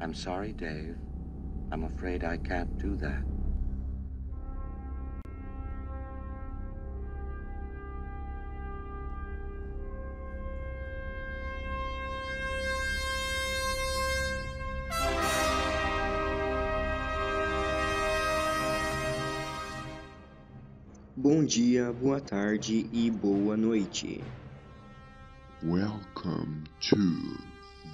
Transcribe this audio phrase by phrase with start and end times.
[0.00, 0.96] I'm sorry, Dave.
[1.72, 3.22] I'm afraid I can't do that.
[21.16, 24.22] Bom dia, boa tarde e boa noite.
[25.64, 26.96] Welcome to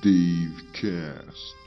[0.02, 1.63] Davecast.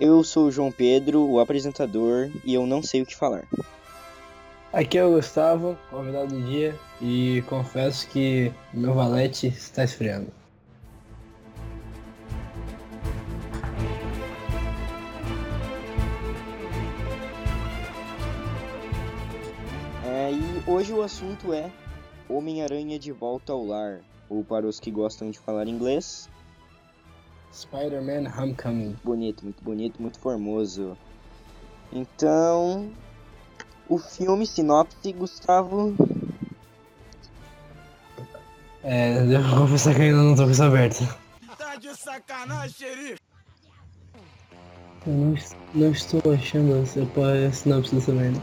[0.00, 3.46] Eu sou o João Pedro, o apresentador, e eu não sei o que falar.
[4.72, 10.32] Aqui é o Gustavo, convidado do dia, e confesso que meu valete está esfriando.
[20.06, 21.70] É, e hoje o assunto é
[22.26, 26.26] Homem-Aranha de Volta ao Lar, ou para os que gostam de falar inglês,
[27.52, 28.96] Spider-Man Homecoming.
[29.04, 30.96] bonito, muito bonito, muito formoso.
[31.92, 32.90] Então,
[33.88, 35.94] o filme sinopse, Gustavo,
[38.82, 41.18] É, devo confessar que ainda não tô com isso aberto.
[41.58, 43.20] Tá de sacanagem, xerife.
[45.06, 45.34] Eu não,
[45.74, 48.40] não estou achando essa, a sinopse dessa merda.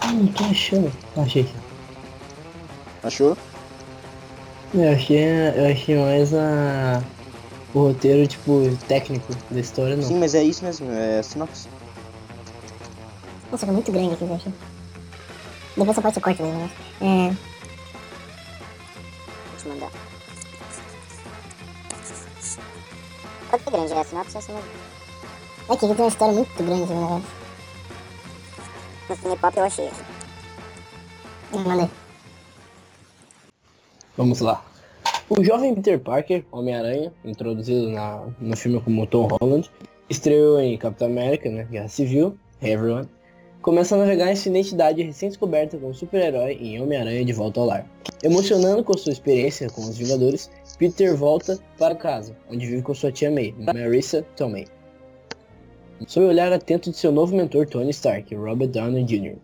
[0.00, 0.92] Ah, não tô achando.
[1.16, 1.54] Achei aqui.
[3.02, 3.36] achou?
[4.74, 7.02] Eu achei, eu achei mais a.
[7.74, 10.02] O roteiro, tipo, técnico da história, não.
[10.02, 11.68] Sim, mas é isso mesmo, é sinopse.
[13.50, 14.52] Nossa, tá muito grande aqui, eu acho.
[15.70, 16.70] Depois essa parte corta mesmo, né?
[17.00, 17.36] É.
[19.48, 19.90] Vou te mandar.
[23.50, 24.68] Pode ser grande, é a sinopse é assim mesmo.
[25.68, 27.24] É que aqui tem uma história muito grande negócio.
[29.08, 29.90] No Cinepop eu achei.
[31.52, 31.90] Manda aí.
[34.16, 34.64] Vamos lá.
[35.28, 39.70] O jovem Peter Parker, Homem-Aranha, introduzido na, no filme como Tom Holland,
[40.10, 43.08] estreou em Capitão América, né, Guerra Civil, Hey Everyone,
[43.62, 47.86] começa a navegar em sua identidade recém-descoberta como super-herói em Homem-Aranha de Volta ao Lar.
[48.22, 53.10] Emocionando com sua experiência com os Vingadores, Peter volta para casa, onde vive com sua
[53.10, 54.66] tia May, Marissa Tomei.
[56.06, 59.36] Sob o olhar atento de seu novo mentor Tony Stark, Robert Downey Jr.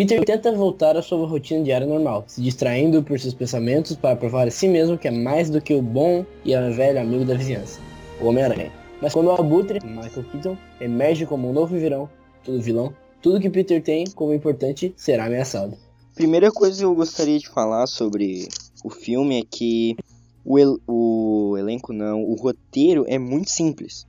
[0.00, 4.48] Peter tenta voltar à sua rotina diária normal, se distraindo por seus pensamentos para provar
[4.48, 7.34] a si mesmo que é mais do que o bom e a velho amigo da
[7.34, 7.78] vizinhança,
[8.18, 8.72] o Homem-Aranha.
[9.02, 12.08] Mas quando o Abutre, Michael Keaton, emerge como um novo vilão,
[12.42, 15.76] todo vilão, tudo que Peter tem como importante será ameaçado.
[16.14, 18.48] Primeira coisa que eu gostaria de falar sobre
[18.82, 19.96] o filme é que
[20.42, 24.06] o, el- o elenco não, o roteiro é muito simples.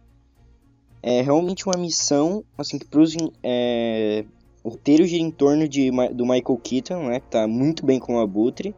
[1.04, 4.24] É realmente uma missão, assim, que pros, in- é,
[4.64, 8.16] o roteiro gira em torno de, do Michael Keaton, né, que tá muito bem com
[8.16, 8.76] o Abutre.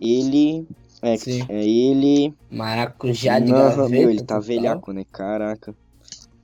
[0.00, 0.66] Ele,
[1.02, 1.44] é, Sim.
[1.48, 2.34] é ele...
[2.50, 3.88] Maracujá de Não, gaveta.
[3.88, 5.74] meu, ele tá velhaco, né, caraca.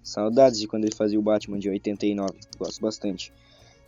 [0.03, 3.33] Saudades de quando ele fazia o Batman de 89, gosto bastante.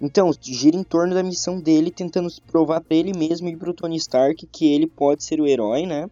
[0.01, 3.97] Então, gira em torno da missão dele, tentando provar pra ele mesmo e pro Tony
[3.97, 6.11] Stark que ele pode ser o herói, né?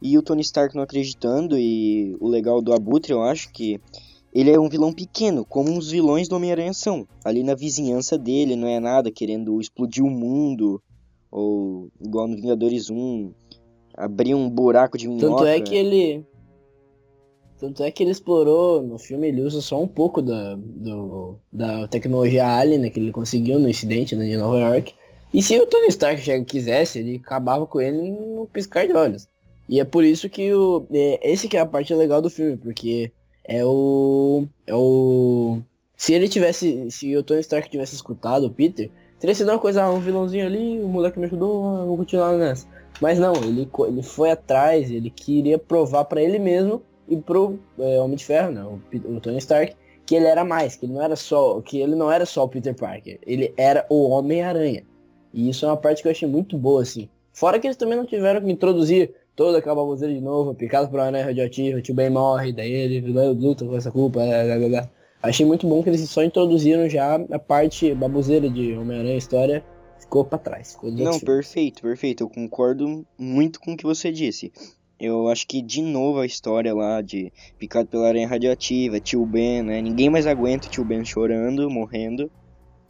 [0.00, 3.80] E o Tony Stark não acreditando, e o legal do Abutre, eu acho que
[4.32, 7.06] ele é um vilão pequeno, como os vilões do Homem-Aranha são.
[7.22, 10.82] Ali na vizinhança dele, não é nada querendo explodir o mundo,
[11.30, 13.32] ou igual no Vingadores 1,
[13.94, 15.26] abrir um buraco de minhoca.
[15.28, 16.26] Tanto é que ele.
[17.58, 21.86] Tanto é que ele explorou no filme, ele usa só um pouco da, do, da
[21.86, 24.94] tecnologia Alien né, que ele conseguiu no incidente né, de Nova York.
[25.32, 29.28] E se o Tony Stark quisesse, ele acabava com ele no piscar de olhos.
[29.68, 30.84] E é por isso que o.
[30.90, 33.12] É, esse que é a parte legal do filme, porque
[33.44, 34.46] é o.
[34.66, 35.58] É o.
[35.96, 36.90] Se ele tivesse.
[36.90, 40.80] Se o Tony Stark tivesse escutado o Peter, teria sido uma coisa, um vilãozinho ali,
[40.80, 42.66] o moleque me ajudou, ah, vou continuar nessa.
[43.00, 48.00] Mas não, ele, ele foi atrás, ele queria provar pra ele mesmo e pro é,
[48.00, 49.74] Homem de Ferro, não, o, Pe- o Tony Stark,
[50.06, 52.48] que ele era mais, que ele não era só, que ele não era só o
[52.48, 54.84] Peter Parker, ele era o Homem-Aranha.
[55.32, 57.08] E isso é uma parte que eu achei muito boa, assim.
[57.32, 60.98] Fora que eles também não tiveram que introduzir toda aquela baboseira de novo, picado por
[60.98, 64.58] uma aranha radioativa, o tio Ben morre, daí ele luta com essa culpa, blá, blá,
[64.58, 64.90] blá, blá.
[65.22, 69.64] Achei muito bom que eles só introduziram já a parte baboseira de Homem-Aranha, história
[70.00, 70.72] ficou pra trás.
[70.72, 72.24] Ficou Não, perfeito, perfeito.
[72.24, 74.52] Eu concordo muito com o que você disse.
[75.00, 79.62] Eu acho que de novo a história lá de picado pela aranha radioativa, tio Ben,
[79.62, 79.80] né?
[79.80, 82.30] Ninguém mais aguenta o tio Ben chorando, morrendo.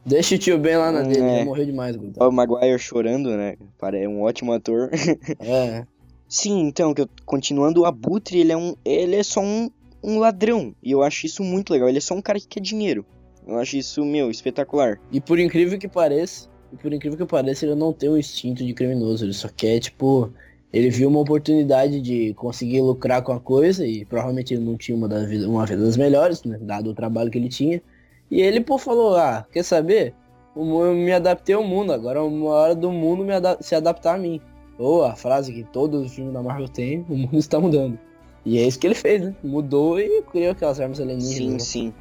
[0.05, 1.39] Deixa o tio Ben lá na dele, É.
[1.39, 2.29] já morreu demais, Gustavo.
[2.29, 3.57] O Maguire chorando, né?
[3.95, 4.91] É um ótimo ator.
[5.41, 5.87] É,
[6.33, 8.75] Sim, então, que eu- continuando, o Abutre, ele é um.
[8.85, 9.69] Ele é só um,
[10.03, 10.75] um ladrão.
[10.83, 11.89] E eu acho isso muito legal.
[11.91, 13.05] Ele é só um cara que quer dinheiro.
[13.47, 14.99] Eu acho isso, meu, espetacular.
[15.11, 18.65] E por incrível que pareça, e por incrível que pareça, ele não tem o instinto
[18.65, 20.33] de criminoso, ele só quer, tipo,
[20.73, 24.97] Ele viu uma oportunidade de conseguir lucrar com a coisa e provavelmente ele não tinha
[24.97, 26.59] uma, das, uma vida das melhores, né?
[26.63, 27.83] Dado o trabalho que ele tinha.
[28.31, 30.15] E ele, pô, falou, ah, quer saber?
[30.57, 30.65] Eu
[30.95, 34.41] me adaptei ao mundo, agora é uma hora do mundo me se adaptar a mim.
[34.79, 37.99] Ou a frase que todos os filmes da Marvel têm, o mundo está mudando.
[38.45, 39.37] E é isso que ele fez, né?
[39.43, 41.63] Mudou e criou aquelas armas alienígenas.
[41.63, 41.93] Sim, né?
[41.93, 41.95] sim.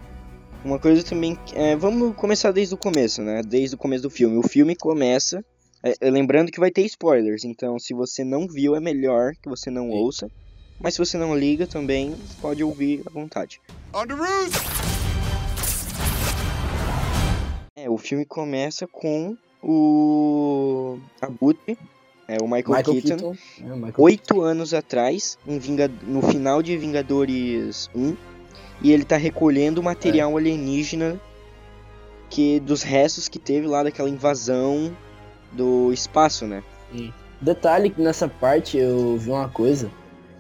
[0.64, 1.38] Uma coisa também.
[1.54, 3.42] É, vamos começar desde o começo, né?
[3.44, 4.38] Desde o começo do filme.
[4.38, 5.44] O filme começa.
[5.84, 9.50] é, é, lembrando que vai ter spoilers, então se você não viu, é melhor que
[9.50, 9.98] você não Sim.
[9.98, 10.32] ouça.
[10.80, 13.62] Mas se você não liga também, pode ouvir à vontade.
[13.94, 14.52] On the roof!
[17.76, 21.78] É, o filme começa com o Abutre,
[22.34, 26.78] é o Michael, Michael Keaton, é, Michael oito anos atrás, em Vinga- no final de
[26.78, 28.16] Vingadores 1,
[28.82, 31.20] e ele tá recolhendo material alienígena
[32.30, 34.96] que dos restos que teve lá daquela invasão
[35.52, 36.64] do espaço, né?
[37.42, 39.92] Detalhe que nessa parte eu vi uma coisa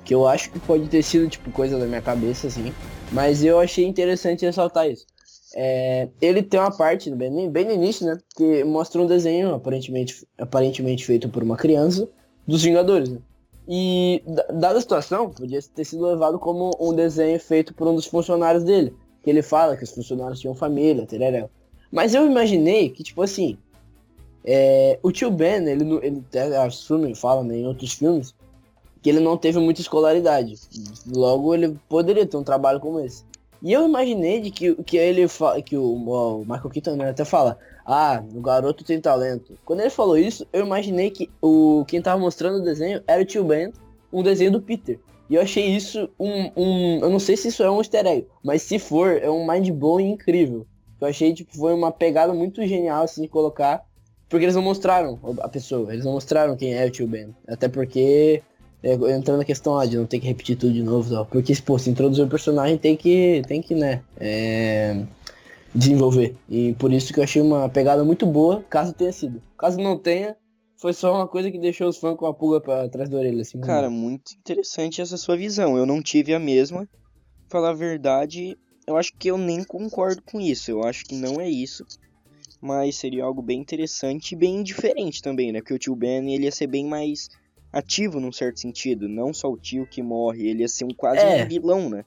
[0.05, 2.73] que eu acho que pode ter sido tipo coisa da minha cabeça assim,
[3.11, 5.05] mas eu achei interessante ressaltar isso.
[5.53, 10.25] É, ele tem uma parte bem, bem no início, né, que mostra um desenho aparentemente,
[10.37, 12.07] aparentemente feito por uma criança
[12.47, 13.19] dos Vingadores, né?
[13.67, 17.95] E da- dada a situação, podia ter sido levado como um desenho feito por um
[17.95, 18.93] dos funcionários dele,
[19.23, 21.49] que ele fala que os funcionários tinham família, tereréu.
[21.91, 23.57] Mas eu imaginei que tipo assim,
[24.43, 26.23] é, o tio Ben, ele, ele
[26.57, 28.33] assume, fala né, em outros filmes,
[29.01, 30.55] que ele não teve muita escolaridade.
[31.07, 33.23] Logo, ele poderia ter um trabalho como esse.
[33.61, 37.23] E eu imaginei de que, que ele fa- que o, o Michael Keaton né, até
[37.23, 39.57] fala, ah, o garoto tem talento.
[39.63, 43.25] Quando ele falou isso, eu imaginei que o quem tava mostrando o desenho era o
[43.25, 43.71] tio Ben,
[44.11, 44.99] um desenho do Peter.
[45.29, 46.99] E eu achei isso um, um.
[47.01, 49.69] Eu não sei se isso é um easter egg, mas se for, é um mind
[49.69, 50.65] blowing incrível.
[50.99, 53.83] Eu achei, tipo, foi uma pegada muito genial, assim, de colocar.
[54.27, 57.35] Porque eles não mostraram a pessoa, eles não mostraram quem é o tio Ben.
[57.47, 58.41] Até porque,
[58.83, 61.25] é, entrando na questão lá de não ter que repetir tudo de novo tal.
[61.25, 65.03] Porque, pô, se introduzir o personagem tem que, tem que, né, é,
[65.73, 66.35] desenvolver.
[66.49, 69.41] E por isso que eu achei uma pegada muito boa, caso tenha sido.
[69.57, 70.35] Caso não tenha,
[70.81, 73.43] foi só uma coisa que deixou os fãs com a pulga pra trás da orelha,
[73.43, 73.61] assim.
[73.61, 75.77] Cara, muito interessante essa sua visão.
[75.77, 76.89] Eu não tive a mesma.
[77.47, 78.57] Falar a verdade,
[78.87, 80.71] eu acho que eu nem concordo com isso.
[80.71, 81.85] Eu acho que não é isso.
[82.59, 85.59] Mas seria algo bem interessante e bem diferente também, né?
[85.59, 87.29] Porque o tio Ben ele ia ser bem mais
[87.71, 89.07] ativo num certo sentido.
[89.07, 91.43] Não só o tio que morre, ele ia ser um quase É.
[91.43, 92.05] um vilão, né?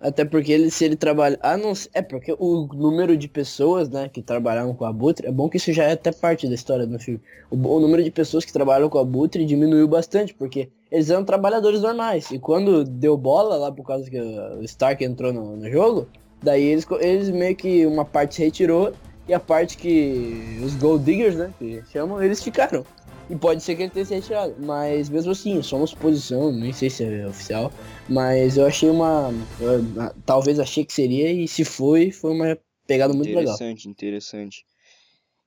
[0.00, 1.36] Até porque ele, se ele trabalha.
[1.42, 1.72] Ah, não.
[1.92, 5.56] É porque o número de pessoas, né, que trabalharam com a Abutre, é bom que
[5.56, 7.20] isso já é até parte da história do filme.
[7.50, 11.24] O, o número de pessoas que trabalham com a Abutre diminuiu bastante, porque eles eram
[11.24, 12.30] trabalhadores normais.
[12.30, 16.06] E quando deu bola lá por causa que o Stark entrou no, no jogo,
[16.40, 18.92] daí eles, eles meio que uma parte se retirou
[19.26, 22.84] e a parte que os Gold Diggers, né, que chamam, eles ficaram.
[23.30, 24.54] E pode ser que ele tenha se retirado.
[24.58, 27.70] Mas mesmo assim, só uma suposição, nem sei se é oficial.
[28.08, 29.30] Mas eu achei uma.
[29.60, 29.82] eu,
[30.24, 33.54] talvez achei que seria, e se foi, foi uma pegada muito legal.
[33.54, 34.64] interessante, interessante.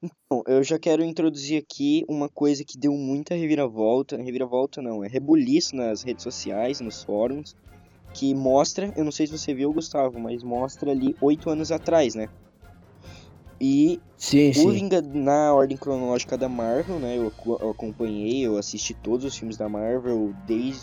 [0.04, 4.18] Então, eu já quero introduzir aqui uma coisa que deu muita reviravolta.
[4.18, 7.56] Reviravolta não, é rebuliço nas redes sociais, nos fóruns.
[8.14, 12.14] Que mostra, eu não sei se você viu, Gustavo, mas mostra ali oito anos atrás,
[12.14, 12.28] né?
[13.64, 14.72] E Sim, o sim.
[14.72, 17.16] Vinga- na ordem cronológica da Marvel, né?
[17.16, 17.32] Eu,
[17.62, 20.82] eu acompanhei, eu assisti todos os filmes da Marvel desde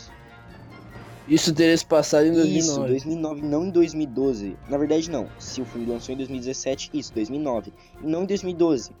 [1.27, 2.89] Isso teria se passado em Isso, 2009.
[2.89, 4.57] 2009, não em 2012.
[4.69, 5.27] Na verdade, não.
[5.37, 7.73] Se o filme lançou em 2017, isso, 2009.
[8.01, 8.91] E não em 2012.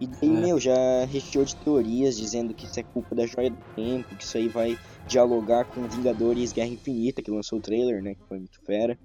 [0.00, 0.40] E daí, É.
[0.40, 4.24] meu, já recheou de teorias dizendo que isso é culpa da Joia do Tempo, que
[4.24, 8.14] isso aí vai dialogar com Vingadores Guerra Infinita, que lançou o trailer, né?
[8.14, 8.98] Que foi muito fera.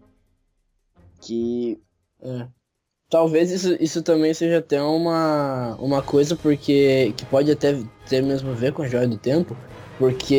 [1.22, 1.79] Que.
[2.22, 2.48] É.
[3.15, 7.74] Talvez isso, isso também seja até uma, uma coisa porque que pode até
[8.10, 9.55] ter mesmo a ver com a Joia do Tempo,
[9.98, 10.36] porque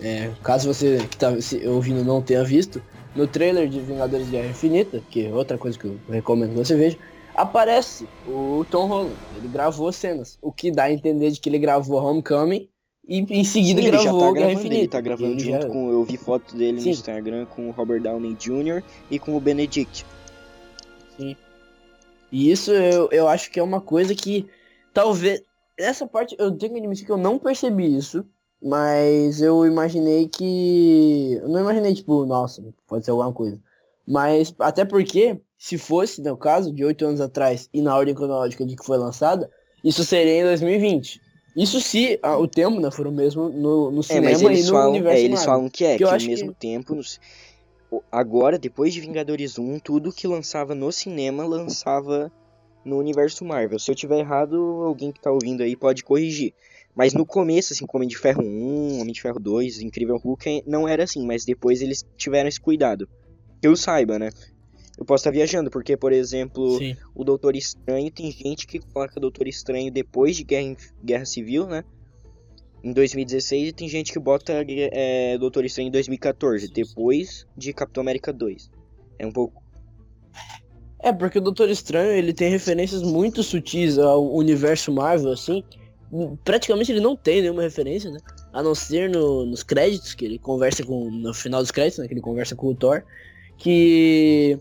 [0.00, 2.82] é, é, caso você que tá se- ouvindo não tenha visto,
[3.14, 6.74] no trailer de Vingadores Guerra Infinita, que é outra coisa que eu recomendo que você
[6.74, 6.98] veja,
[7.36, 9.14] aparece o Tom Holland.
[9.36, 12.68] Ele gravou cenas, o que dá a entender de que ele gravou Homecoming
[13.06, 14.80] e em seguida Sim, ele já gravou tá Guerra gravando, Infinita.
[14.80, 15.90] ele tá gravando ele junto já- com.
[15.92, 16.86] Eu vi foto dele Sim.
[16.86, 18.82] no Instagram com o Robert Downey Jr.
[19.08, 20.04] e com o Benedict.
[21.16, 21.36] Sim.
[22.32, 24.46] E isso eu, eu acho que é uma coisa que
[24.94, 25.42] talvez.
[25.78, 28.24] Essa parte eu tenho que admitir que eu não percebi isso.
[28.64, 31.32] Mas eu imaginei que.
[31.42, 33.58] Eu não imaginei, tipo, nossa, pode ser alguma coisa.
[34.06, 38.64] Mas até porque, se fosse, no caso, de oito anos atrás e na ordem cronológica
[38.64, 39.50] de que foi lançada,
[39.82, 41.20] isso seria em 2020.
[41.56, 44.44] Isso se ah, o tempo, né, for o mesmo no, no É, cinema mas e
[44.46, 45.54] eles no falam, universo é, eles Marvel.
[45.54, 47.20] falam que é, Que que, ao mesmo que- tempo, nos-
[48.10, 52.30] agora, depois de Vingadores 1, tudo que lançava no cinema lançava
[52.84, 53.78] no universo Marvel.
[53.78, 56.54] Se eu tiver errado, alguém que tá ouvindo aí pode corrigir.
[56.94, 60.64] Mas no começo, assim, como Homem de Ferro 1, Homem de Ferro 2, Incrível Hulk,
[60.66, 63.08] não era assim, mas depois eles tiveram esse cuidado.
[63.60, 64.30] Que eu saiba, né?
[64.98, 66.96] Eu posso estar viajando, porque, por exemplo, Sim.
[67.14, 71.82] o Doutor Estranho, tem gente que coloca Doutor Estranho depois de Guerra, Guerra Civil, né?
[72.84, 78.00] Em 2016, e tem gente que bota é, Doutor Estranho em 2014, depois de Capitão
[78.00, 78.70] América 2.
[79.18, 79.62] É um pouco.
[80.98, 85.62] É, porque o Doutor Estranho, ele tem referências muito sutis ao universo Marvel, assim.
[86.44, 88.18] Praticamente ele não tem nenhuma referência, né?
[88.52, 91.10] A não ser no- nos créditos, que ele conversa com.
[91.10, 92.06] No final dos créditos, né?
[92.08, 93.02] Que ele conversa com o Thor.
[93.56, 94.58] Que.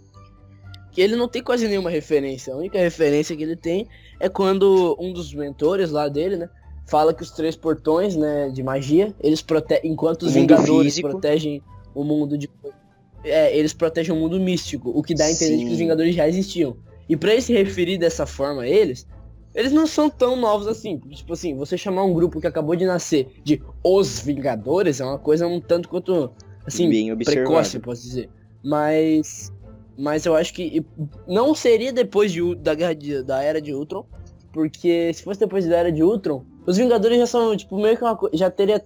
[0.91, 2.53] Que ele não tem quase nenhuma referência.
[2.53, 3.87] A única referência que ele tem
[4.19, 6.49] é quando um dos mentores lá dele, né?
[6.87, 9.91] Fala que os três portões, né, de magia, eles protegem.
[9.91, 11.09] Enquanto os Vingadores físico.
[11.09, 11.61] protegem
[11.95, 12.49] o mundo de.
[13.23, 15.65] É, eles protegem o mundo místico, o que dá a entender Sim.
[15.67, 16.75] que os Vingadores já existiam.
[17.07, 19.05] E pra ele se referir dessa forma a eles,
[19.53, 20.97] eles não são tão novos assim.
[20.97, 25.19] Tipo assim, você chamar um grupo que acabou de nascer de Os Vingadores é uma
[25.19, 26.31] coisa um tanto quanto,
[26.65, 27.47] assim, Bem observado.
[27.47, 28.29] precoce, eu posso dizer.
[28.63, 29.51] Mas.
[29.97, 30.83] Mas eu acho que
[31.27, 34.05] não seria depois de, da guerra de- da era de Ultron.
[34.51, 38.03] Porque se fosse depois da era de Ultron, os Vingadores já são, tipo, meio que
[38.03, 38.35] uma coisa.
[38.37, 38.83] Já teria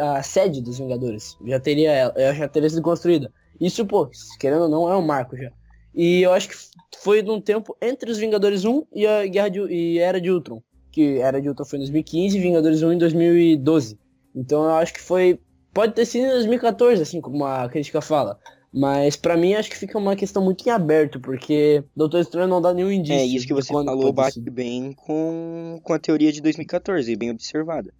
[0.00, 1.36] a sede dos Vingadores.
[1.44, 3.32] Já teria ela já teria sido construída.
[3.60, 4.08] Isso, pô,
[4.38, 5.50] querendo ou não, é um marco já.
[5.94, 6.56] E eu acho que
[6.98, 10.62] foi num tempo entre os Vingadores 1 e a Guerra de, e Era de Ultron.
[10.92, 13.98] Que Era de Ultron foi em 2015 e Vingadores 1 em 2012.
[14.34, 15.40] Então eu acho que foi.
[15.72, 18.38] Pode ter sido em 2014, assim, como a crítica fala.
[18.76, 22.60] Mas pra mim acho que fica uma questão muito em aberto, porque Doutor Estranho não
[22.60, 23.18] dá nenhum indício.
[23.18, 24.50] É, isso que você falou bate ser.
[24.50, 27.90] bem com, com a teoria de 2014, bem observada.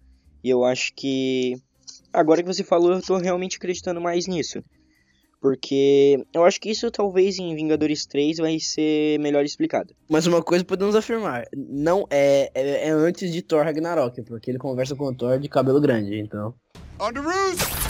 [0.43, 1.59] E eu acho que.
[2.13, 4.63] Agora que você falou, eu tô realmente acreditando mais nisso.
[5.41, 9.95] Porque eu acho que isso talvez em Vingadores 3 vai ser melhor explicado.
[10.07, 14.59] Mas uma coisa podemos afirmar, não é, é, é antes de Thor Ragnarok, porque ele
[14.59, 16.53] conversa com o Thor de cabelo grande, então.
[16.99, 17.86] On the roof!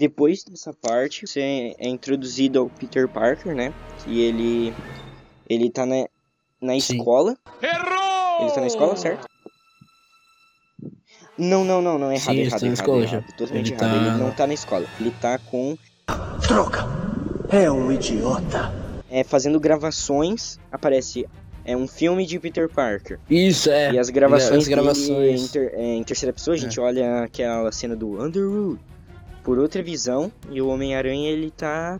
[0.00, 3.70] Depois dessa parte, você é introduzido ao Peter Parker, né?
[4.02, 4.72] Que ele.
[5.46, 6.06] Ele tá na,
[6.58, 6.96] na Sim.
[6.96, 7.36] escola.
[7.62, 8.40] Errou!
[8.40, 9.26] Ele tá na escola, certo?
[11.36, 13.36] Não, não, não, não, é errado, Sim, ele errado, tá na errado, escola errado, já.
[13.36, 13.90] totalmente Ele errado.
[13.92, 15.76] tá- Ele não tá na escola, ele tá com
[16.48, 16.78] Droga!
[17.50, 18.72] É um idiota.
[19.10, 21.26] é, fazendo gravações, aparece
[21.64, 23.18] é um filme de Peter Parker.
[23.28, 23.92] Isso, é.
[23.92, 25.08] e as gravações, as gravações.
[25.08, 28.80] dele em, ter- é, em terceira pessoa, a gente olha aquela cena do Underwood
[29.50, 31.98] por outra visão e o Homem-Aranha ele tá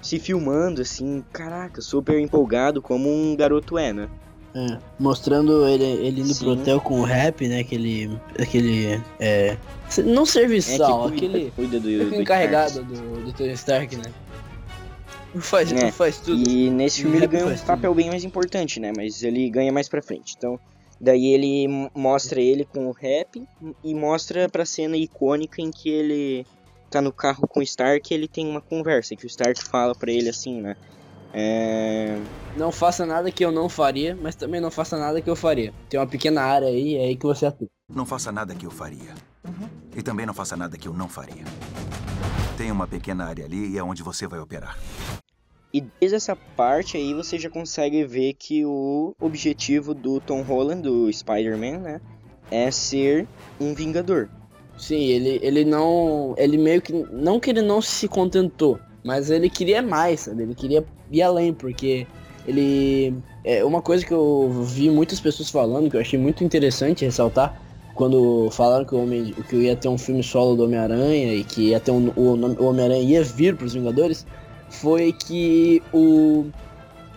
[0.00, 4.08] se filmando assim, caraca, super empolgado como um garoto é, né?
[4.54, 6.60] É, mostrando ele, ele indo pro Sim.
[6.60, 7.58] hotel com o rap, né?
[7.58, 8.16] Aquele.
[8.38, 9.02] Aquele.
[9.18, 9.56] É.
[10.04, 11.50] Não É serviçal, que cuida, aquele.
[11.50, 14.04] cuida do, aquele do encarregado do, do Tony Stark, né?
[15.40, 16.48] Faz, É, faz tudo.
[16.48, 17.66] E nesse filme ele rap ganha um faz tudo.
[17.66, 18.92] papel bem mais importante, né?
[18.96, 20.36] Mas ele ganha mais pra frente.
[20.38, 20.60] Então,
[21.00, 23.42] daí ele mostra ele com o rap
[23.82, 26.46] e mostra pra cena icônica em que ele
[26.90, 29.16] tá no carro com o Stark e ele tem uma conversa.
[29.16, 30.76] Que o Stark fala pra ele assim, né?
[31.32, 32.18] É...
[32.56, 35.72] Não faça nada que eu não faria, mas também não faça nada que eu faria.
[35.88, 37.68] Tem uma pequena área aí, é aí que você atua.
[37.88, 39.14] Não faça nada que eu faria.
[39.96, 41.44] E também não faça nada que eu não faria.
[42.56, 44.76] Tem uma pequena área ali e é onde você vai operar.
[45.72, 50.82] E desde essa parte aí você já consegue ver que o objetivo do Tom Holland,
[50.82, 52.00] do Spider-Man, né?
[52.50, 53.28] É ser
[53.60, 54.28] um Vingador.
[54.76, 56.34] Sim, ele, ele não.
[56.36, 56.92] Ele meio que.
[56.92, 60.42] Não que ele não se contentou, mas ele queria mais, sabe?
[60.42, 62.06] Ele queria ir além, porque
[62.46, 63.14] ele.
[63.44, 67.60] É uma coisa que eu vi muitas pessoas falando, que eu achei muito interessante ressaltar,
[67.94, 71.68] quando falaram que o, Homem, que ia ter um filme solo do Homem-Aranha e que
[71.68, 74.26] ia ter um, o, o Homem-Aranha ia vir pros Vingadores,
[74.70, 76.46] foi que o.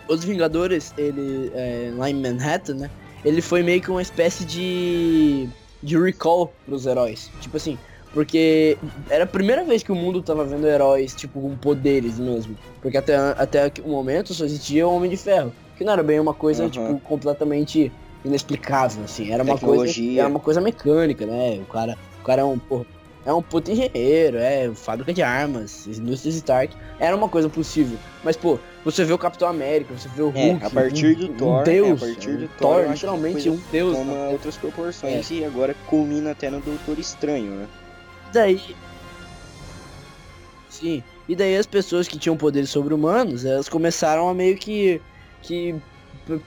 [0.08, 1.50] Os Vingadores, ele.
[1.54, 2.90] é, lá em Manhattan, né?
[3.24, 5.48] Ele foi meio que uma espécie de
[5.82, 7.30] de recall pros heróis.
[7.40, 7.78] Tipo assim,
[8.12, 8.78] porque
[9.10, 12.56] era a primeira vez que o mundo tava vendo heróis, tipo, com poderes mesmo.
[12.80, 15.52] Porque até, até o momento só existia o Homem de Ferro.
[15.76, 16.70] Que não era bem uma coisa, Aham.
[16.70, 17.92] tipo, completamente
[18.24, 19.30] inexplicável, assim.
[19.30, 19.84] Era uma coisa.
[19.84, 20.20] Tecnologia.
[20.20, 21.58] Era uma coisa mecânica, né?
[21.60, 22.86] O cara, o cara é um, porra,
[23.26, 26.76] é um puto engenheiro, é fábrica de armas, indústrias Stark.
[26.98, 27.96] Era uma coisa possível.
[28.22, 30.64] Mas, pô, você vê o Capitão América, você vê o É, Hulk.
[30.66, 32.02] a partir do um, Thor, um é, deus.
[32.02, 33.96] a partir do um Thor, a literalmente um deus.
[33.96, 34.28] toma né?
[34.28, 37.66] outras proporções e agora culmina até no Doutor Estranho, né?
[38.32, 38.60] daí.
[40.68, 41.02] Sim.
[41.28, 45.00] E daí as pessoas que tinham poderes sobre-humanos, elas começaram a meio que.
[45.40, 45.74] que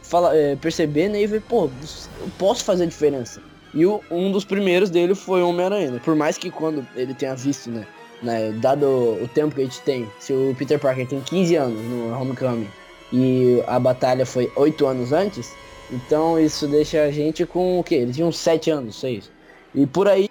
[0.02, 1.22] fala, é, perceber, né?
[1.22, 3.42] E ver, pô, eu posso fazer a diferença.
[3.78, 5.92] E o- um dos primeiros dele foi o Homem-Aranha.
[5.92, 6.02] né?
[6.04, 7.86] Por mais que quando ele tenha visto, né?
[8.22, 11.80] né, dado o tempo que a gente tem, se o Peter Parker tem 15 anos
[11.84, 12.68] no Homecoming
[13.14, 15.54] e a batalha foi 8 anos antes,
[15.92, 17.96] Então isso deixa a gente com o quê?
[17.96, 19.32] Ele tinha uns 7 anos, 6.
[19.76, 20.28] E por aí.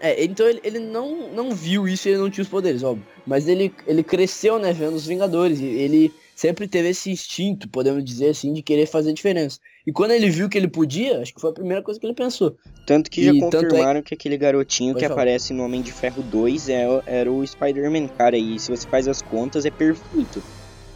[0.00, 3.04] É, então ele, ele não, não viu isso e ele não tinha os poderes, óbvio.
[3.26, 5.58] Mas ele, ele cresceu, né, vendo os Vingadores.
[5.60, 9.58] E ele sempre teve esse instinto, podemos dizer assim, de querer fazer diferença.
[9.86, 12.14] E quando ele viu que ele podia, acho que foi a primeira coisa que ele
[12.14, 12.56] pensou.
[12.86, 15.22] Tanto que já E tanto é- confirmaram que aquele garotinho Pode que falar.
[15.22, 18.36] aparece no Homem de Ferro 2 é, era o Spider-Man, cara.
[18.36, 20.42] E se você faz as contas, é perfeito.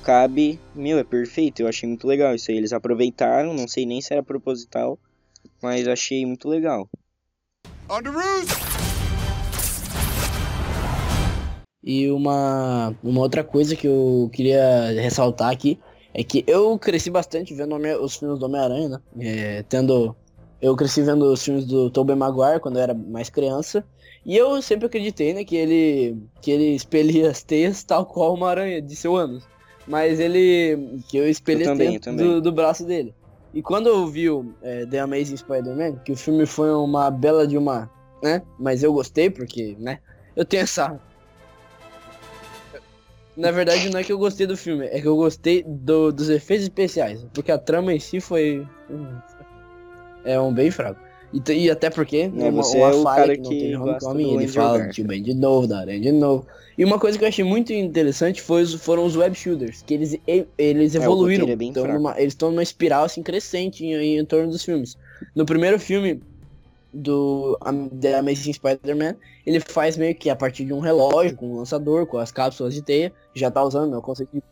[0.04, 0.60] Cabe.
[0.74, 1.60] Meu, é perfeito.
[1.62, 2.56] Eu achei muito legal isso aí.
[2.56, 4.98] Eles aproveitaram, não sei nem se era proposital,
[5.62, 6.88] mas achei muito legal.
[7.88, 8.89] On the roof!
[11.82, 15.78] E uma, uma outra coisa que eu queria ressaltar aqui
[16.12, 19.00] é que eu cresci bastante vendo os filmes do Homem-Aranha, né?
[19.18, 20.14] É, tendo.
[20.60, 23.84] Eu cresci vendo os filmes do Tobey Maguire quando eu era mais criança.
[24.26, 26.18] E eu sempre acreditei, né, que ele.
[26.42, 29.48] que ele expelia as teias tal qual uma aranha de seu anos.
[29.86, 31.00] Mas ele.
[31.08, 32.26] que eu espelhei também, eu também.
[32.26, 33.14] do, do braço dele.
[33.54, 37.46] E quando eu vi o é, The Amazing Spider-Man, que o filme foi uma bela
[37.46, 37.90] de uma.
[38.22, 38.42] né?
[38.58, 40.00] Mas eu gostei porque, né?
[40.36, 41.00] Eu tenho essa
[43.36, 46.28] na verdade, não é que eu gostei do filme, é que eu gostei do- dos
[46.28, 47.24] efeitos especiais.
[47.32, 48.66] Porque a trama em si foi.
[50.24, 51.00] É um bem fraco.
[51.32, 53.74] E, e até porque, Né, uma, você uma é o falha cara que não que
[53.76, 56.46] Homecoming, ele fala do tio Ben de novo, da Aranha de novo.
[56.76, 59.94] E uma coisa que eu achei muito interessante foi os, foram os web shooters, que
[59.94, 60.16] eles,
[60.58, 61.48] eles É, o evoluíram.
[61.48, 64.96] é bem Então, numa- eles estão numa espiral assim crescente em, em torno dos filmes.
[65.34, 66.20] No primeiro filme
[66.92, 67.58] do
[68.00, 69.16] The Amazing Spider-Man,
[69.46, 72.74] ele faz meio que a partir de um relógio, com um lançador, com as cápsulas
[72.74, 74.42] de teia, já tá usando meu conceito de...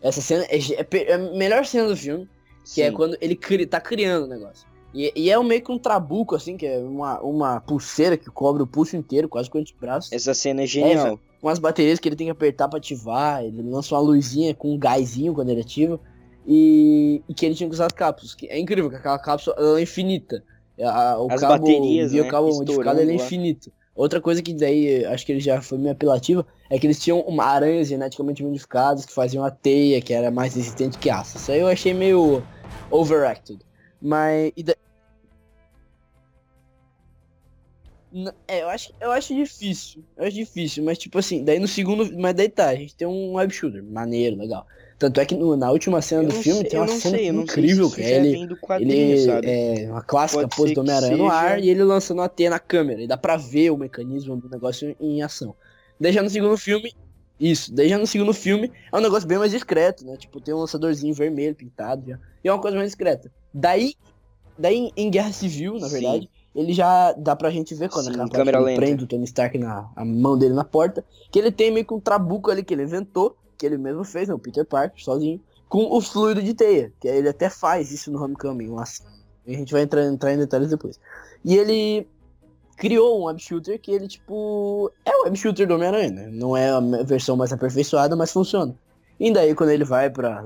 [0.00, 2.28] Essa cena é, é é a melhor cena do filme,
[2.72, 2.96] que é Sim.
[2.96, 4.66] quando ele cri, tá criando o negócio.
[4.94, 8.30] E, e é um meio que um trabuco, assim, que é uma, uma pulseira que
[8.30, 10.14] cobre o pulso inteiro, quase com o antebraço.
[10.14, 11.18] Essa cena é genial.
[11.40, 14.74] com as baterias que ele tem que apertar pra ativar, ele lança uma luzinha com
[14.74, 15.98] um gásinho quando ele ativa,
[16.46, 18.34] e, e que ele tinha que usar as cápsulas.
[18.34, 20.44] Que é incrível, que aquela cápsula é infinita.
[20.84, 23.72] A- o As cabo, baterias, via né, o cabo modificado ele é infinito.
[23.94, 27.20] Outra coisa que daí acho que ele já foi meio apelativo é que eles tinham
[27.20, 31.36] uma aranhas geneticamente modificadas que faziam a teia, que era mais resistente que aço.
[31.36, 32.42] Isso aí eu achei meio
[32.90, 33.60] overacted.
[34.00, 34.50] Mas.
[34.56, 34.74] e da-
[38.46, 40.04] É, eu acho, eu acho difícil.
[40.16, 42.10] Eu acho difícil, mas tipo assim, daí no segundo.
[42.18, 44.66] Mas daí tá, a gente tem um web shooter, maneiro, legal.
[45.02, 47.26] Tanto é que no- na última cena Eu do filme sei- tem uma cena sei,
[47.26, 48.48] incrível, se já ele.
[48.78, 49.46] Ele sabe?
[49.50, 52.60] é uma clássica Pode pose do Homem-Aranha no ar e ele lançando a teia na
[52.60, 53.02] câmera.
[53.02, 55.56] E dá pra ver o mecanismo do negócio em ação.
[55.98, 56.92] Daí já no segundo filme.
[57.40, 60.16] Isso, daí já no segundo filme é um negócio bem mais discreto, né?
[60.16, 62.16] Tipo, tem um lançadorzinho vermelho pintado já.
[62.44, 63.28] E é uma coisa mais discreta.
[63.52, 63.94] Daí,
[64.56, 65.94] daí em Guerra Civil, na Sim.
[65.94, 68.80] verdade, ele já dá pra gente ver quando Sim, aquela câmera lenta.
[68.80, 71.92] prende o Tony Stark na a mão dele na porta, que ele tem meio que
[71.92, 75.40] um trabuco ali que ele inventou, que ele mesmo fez, né, o Peter Parker, sozinho,
[75.68, 79.04] com o fluido de teia, que ele até faz isso no Homecoming, uma c-
[79.46, 80.98] a gente vai entrar, entrar em detalhes depois.
[81.44, 82.08] E ele
[82.76, 86.28] criou um web shooter que ele, tipo, é o web shooter do Homem-Aranha, né?
[86.32, 88.74] Não é a versão mais aperfeiçoada, mas funciona.
[89.20, 90.44] E daí quando ele vai pra.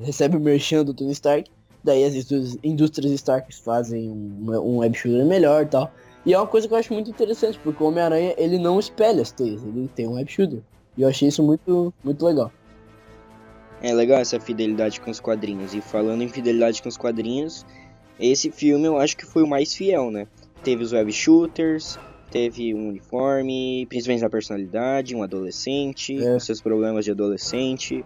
[0.00, 1.50] recebe o merchan do Tony Stark,
[1.82, 5.92] daí as indústrias, indústrias Stark fazem um, um web shooter melhor e tal.
[6.24, 9.22] E é uma coisa que eu acho muito interessante, porque o Homem-Aranha ele não espelha
[9.22, 10.60] as teias, ele tem um web shooter.
[10.96, 12.52] E eu achei isso muito, muito legal.
[13.82, 15.74] É legal essa fidelidade com os quadrinhos.
[15.74, 17.66] E falando em fidelidade com os quadrinhos,
[18.20, 20.26] esse filme eu acho que foi o mais fiel, né?
[20.62, 21.98] Teve os web shooters,
[22.30, 26.38] teve um uniforme, principalmente na personalidade, um adolescente, É.
[26.38, 28.04] seus problemas de adolescente.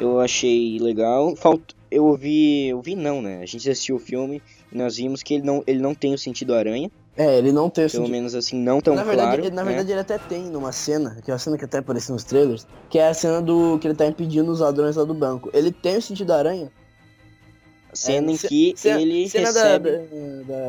[0.00, 1.34] Eu achei legal.
[1.36, 1.60] Falt...
[1.90, 2.68] Eu ouvi.
[2.68, 3.40] Eu vi não, né?
[3.42, 4.40] A gente assistiu o filme
[4.72, 6.90] e nós vimos que ele não, ele não tem o sentido aranha.
[7.16, 9.42] É, ele não tem o Pelo menos assim, não tão na verdade, claro.
[9.46, 9.68] ele, na né?
[9.68, 12.66] verdade ele até tem numa cena, que é a cena que até apareceu nos trailers,
[12.90, 15.48] que é a cena do que ele tá impedindo os ladrões lá do banco.
[15.54, 16.72] Ele tem o sentido da aranha.
[17.92, 19.90] Cena em ce- que cena- ele cena recebe.
[19.92, 19.98] da-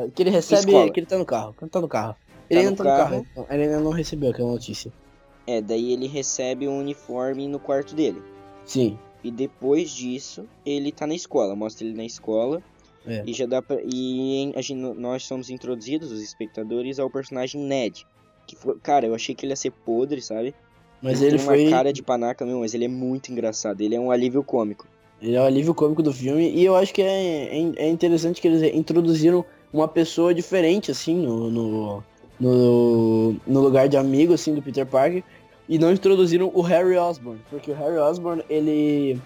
[0.03, 0.91] da- que ele recebe, Escola.
[0.91, 2.15] que ele tá no carro, que ele tá no carro.
[2.47, 3.25] Ele no ainda tá no carro, carro.
[3.31, 4.93] então, ele ainda não recebeu aquela notícia.
[5.47, 8.21] É, daí ele recebe um uniforme no quarto dele.
[8.65, 11.55] Sim, E depois disso, ele tá na escola.
[11.55, 12.61] Mostra ele na escola.
[13.07, 13.23] É.
[13.25, 13.77] E já dá pra.
[13.83, 18.05] E a gente, nós somos introduzidos, os espectadores, ao personagem Ned.
[18.47, 18.77] Que foi.
[18.79, 20.53] Cara, eu achei que ele ia ser podre, sabe?
[21.05, 23.81] mas ele ele tem foi, uma cara de panaca mesmo, mas ele é muito engraçado.
[23.81, 24.87] Ele é um alívio cômico.
[25.21, 28.41] ele é o alívio cômico do filme, e eu acho que é, é, é interessante
[28.41, 32.03] que eles introduziram uma pessoa diferente, assim, no, no,
[32.39, 35.23] no, no lugar de amigo, assim, do Peter Parker,
[35.69, 39.19] e não introduziram o Harry Osborn, porque o Harry Osborn, ele,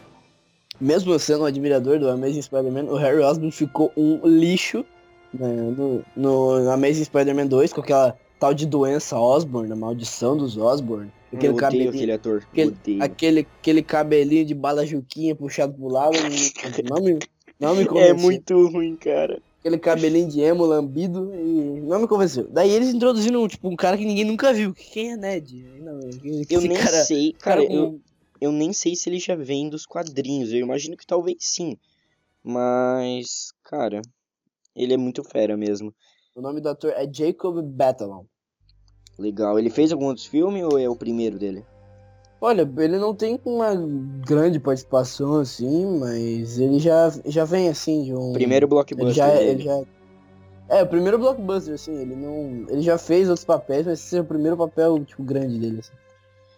[0.79, 4.85] mesmo sendo um admirador do Amazing Spider-Man, o Harry Osborn ficou um lixo
[5.33, 10.57] né, no, no, Amazing Spider-Man 2, com aquela tal de doença Osborn, a maldição dos
[10.57, 12.43] Osborn, aquele eu odeio cabelinho, aquele ator.
[12.51, 17.19] aquele, aquele, aquele cabelinho de bala juquinha puxado pro lado, não, não me,
[17.59, 18.17] Não me É convenceu.
[18.17, 19.41] muito ruim, cara.
[19.59, 22.47] Aquele cabelinho de emo lambido e não me convenceu.
[22.49, 24.73] Daí eles introduziram, tipo, um cara que ninguém nunca viu.
[24.73, 25.65] Quem é Ned?
[25.81, 25.99] Não,
[26.49, 27.99] Eu nem cara, sei, cara cara, eu,
[28.39, 30.51] eu nem sei se ele já vem dos quadrinhos.
[30.51, 31.77] Eu imagino que talvez sim.
[32.43, 34.01] Mas, cara,
[34.75, 35.93] ele é muito fera mesmo.
[36.35, 38.23] O nome do ator é Jacob Batalon.
[39.17, 39.59] Legal.
[39.59, 41.65] Ele fez algum outro filme ou é o primeiro dele?
[42.41, 43.75] Olha, ele não tem uma
[44.25, 48.31] grande participação assim, mas ele já, já vem assim de um.
[48.31, 49.49] Primeiro Ele blockbuster já, dele.
[49.49, 49.83] ele já.
[50.69, 52.65] É, o primeiro blockbuster, assim, ele não.
[52.69, 55.91] Ele já fez outros papéis, mas esse é o primeiro papel, tipo, grande dele, assim.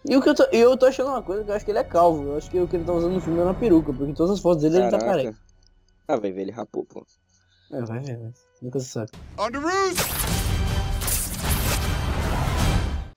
[0.08, 0.42] E o que eu tô.
[0.52, 2.24] Eu tô achando uma coisa que eu acho que ele é calvo.
[2.24, 4.14] Eu acho que o que ele tá usando no filme é uma peruca, porque em
[4.14, 5.30] todas as fotos dele ele tá careca.
[5.30, 5.38] Caraca.
[6.08, 7.06] Ah, vai ver, ele rapou, pô.
[7.70, 9.10] É, vai ver, mas nunca se sabe.
[9.38, 10.22] On the roof!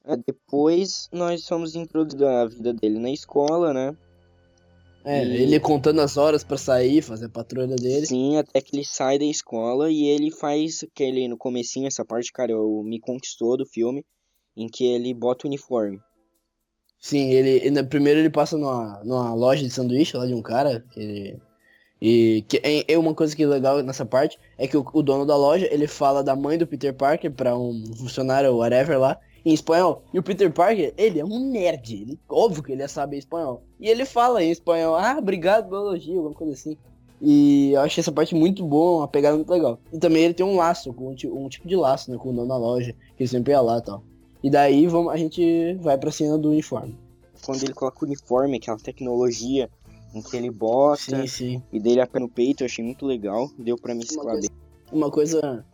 [0.07, 3.97] Ah, Depois nós somos introduzidos à vida dele na escola, né?
[5.03, 8.05] É, E- ele contando as horas pra sair, fazer a patrulha dele.
[8.05, 12.31] Sim, até que ele sai da escola e ele faz aquele no comecinho, essa parte,
[12.31, 14.05] cara, eu me conquistou do filme,
[14.55, 15.99] em que ele bota o uniforme.
[16.99, 20.83] Sim, ele, ele- primeiro ele passa numa, numa loja de sanduíche lá de um cara,
[20.95, 21.39] ele,
[22.01, 25.01] e que é, é uma coisa que é legal nessa parte é que o, o
[25.01, 29.17] dono da loja, ele fala da mãe do Peter Parker pra um funcionário whatever lá
[29.45, 30.03] em espanhol.
[30.13, 33.63] E o Peter Parker, ele é um nerd, ele, óbvio que ele ia saber espanhol.
[33.79, 36.77] E ele fala em espanhol: "Ah, obrigado pelo elogio", alguma coisa assim.
[37.21, 39.79] E eu achei essa parte muito boa, uma pegada muito legal.
[39.93, 42.47] E também ele tem um laço, um, um tipo de laço, né, com o dono
[42.47, 44.03] da loja, que ele sempre ia lá e tal.
[44.45, 46.95] E daí vamos, a gente vai pra cena do uniforme.
[47.43, 49.67] Quando ele coloca o uniforme, aquela tecnologia
[50.13, 51.63] em que ele bota Sim, sim.
[51.73, 54.57] e dele a pé no peito, eu achei muito legal, deu pra mesclar coisa- bem.
[54.91, 55.65] Uma coisa.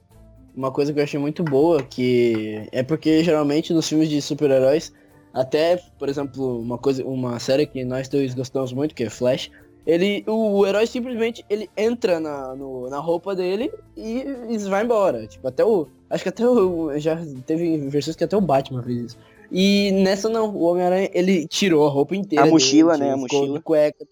[0.55, 4.93] Uma coisa que eu achei muito boa, que é porque geralmente nos filmes de super-heróis,
[5.33, 9.51] até, por exemplo, uma coisa, uma série que nós dois gostamos muito, que é Flash,
[9.85, 10.23] ele.
[10.27, 15.27] O, herói simplesmente ele entra na, no- na roupa dele e, e vai embora.
[15.27, 15.87] Tipo, até o.
[16.09, 16.97] Acho que até o.
[16.99, 19.17] Já teve versões que até o Batman fez isso.
[19.51, 22.43] E nessa não, o Homem-Aranha, ele tirou a roupa inteira.
[22.43, 23.57] A dele, mochila, né, a mochila.
[23.57, 24.05] De cueca,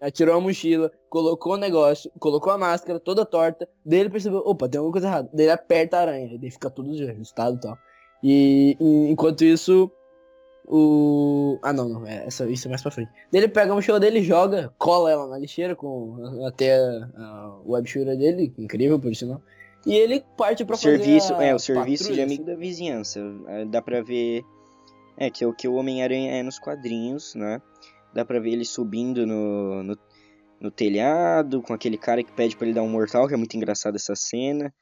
[0.00, 4.42] Aí tirou a mochila, colocou o negócio, colocou a máscara toda torta, daí ele percebeu,
[4.44, 5.30] opa, tem alguma coisa errada.
[5.32, 7.78] Daí ele aperta a aranha, daí fica tudo ajustado e tal.
[8.24, 9.88] E, e enquanto isso,
[10.66, 11.58] o.
[11.62, 13.10] Ah não, não, é, essa, isso é mais pra frente.
[13.32, 17.88] Ele pega a mochila dele, joga, cola ela na lixeira com até a, a web
[17.88, 19.40] shooter dele, incrível por sinal.
[19.84, 22.54] E ele parte pra O serviço, fazer a é, o serviço de patrulha, amigo da
[22.54, 23.20] vizinhança.
[23.48, 24.42] É, Dá pra ver.
[25.16, 27.60] É, que é o que o Homem-Aranha é nos quadrinhos, né?
[28.14, 29.98] Dá pra ver ele subindo no, no,
[30.60, 33.54] no telhado, com aquele cara que pede pra ele dar um mortal, que é muito
[33.56, 34.72] engraçado essa cena.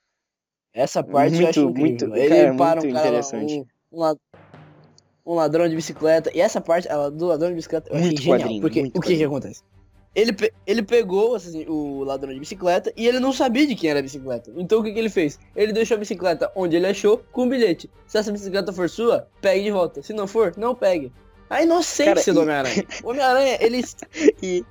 [0.73, 2.09] Essa parte eu Muito, acho incrível.
[2.09, 3.67] muito- ele cara, para muito um cara, interessante.
[3.93, 4.05] um, um
[5.25, 6.31] um ladrão de bicicleta.
[6.35, 8.39] E essa parte ela, do ladrão de bicicleta eu achei Muito genial.
[8.41, 9.63] quadrinho, porque o que que acontece?
[10.15, 13.91] Ele, pe- ele pegou assim, o ladrão de bicicleta e ele não sabia de quem
[13.91, 14.51] era a bicicleta.
[14.57, 15.39] Então o que, que ele fez?
[15.55, 17.89] Ele deixou a bicicleta onde ele achou com um bilhete.
[18.09, 20.03] Se essa bicicleta for sua, pegue de volta.
[20.03, 21.13] Se não for, não pegue.
[21.49, 22.87] A inocência Cara, do e- Homem-Aranha.
[23.05, 23.85] O Homem-Aranha, ele.
[24.43, 24.65] E O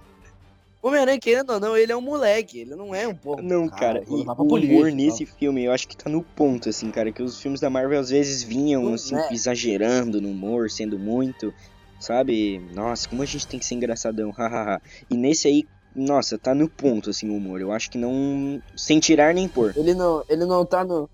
[0.81, 2.59] Homem-Aranha, querendo ou não, ele é um moleque.
[2.59, 3.41] Ele não é um pouco.
[3.41, 6.69] Não, cara, vou e o polícia humor nesse filme, eu acho que tá no ponto,
[6.69, 9.33] assim, cara, que os filmes da Marvel às vezes vinham, assim, é.
[9.33, 11.53] exagerando no humor, sendo muito,
[11.99, 12.59] sabe?
[12.73, 14.81] Nossa, como a gente tem que ser engraçadão, hahaha.
[15.09, 17.59] E nesse aí, nossa, tá no ponto, assim, o humor.
[17.59, 18.61] Eu acho que não.
[18.75, 19.73] Sem tirar nem pôr.
[19.75, 21.09] Ele não, ele não tá no.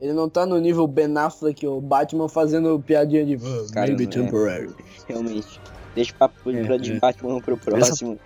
[0.00, 4.04] Ele não tá no nível Ben Affleck ou Batman fazendo piadinha de "Ah, Cara, maybe
[4.04, 4.06] é.
[4.08, 4.74] temporary.
[5.06, 5.60] Realmente.
[5.94, 6.98] Deixa o papo É, pra de é.
[6.98, 8.18] Batman pro próximo.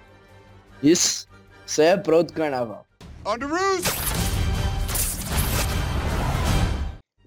[0.82, 1.26] Isso,
[1.66, 2.86] isso é pro outro carnaval.
[3.24, 4.06] On the roof!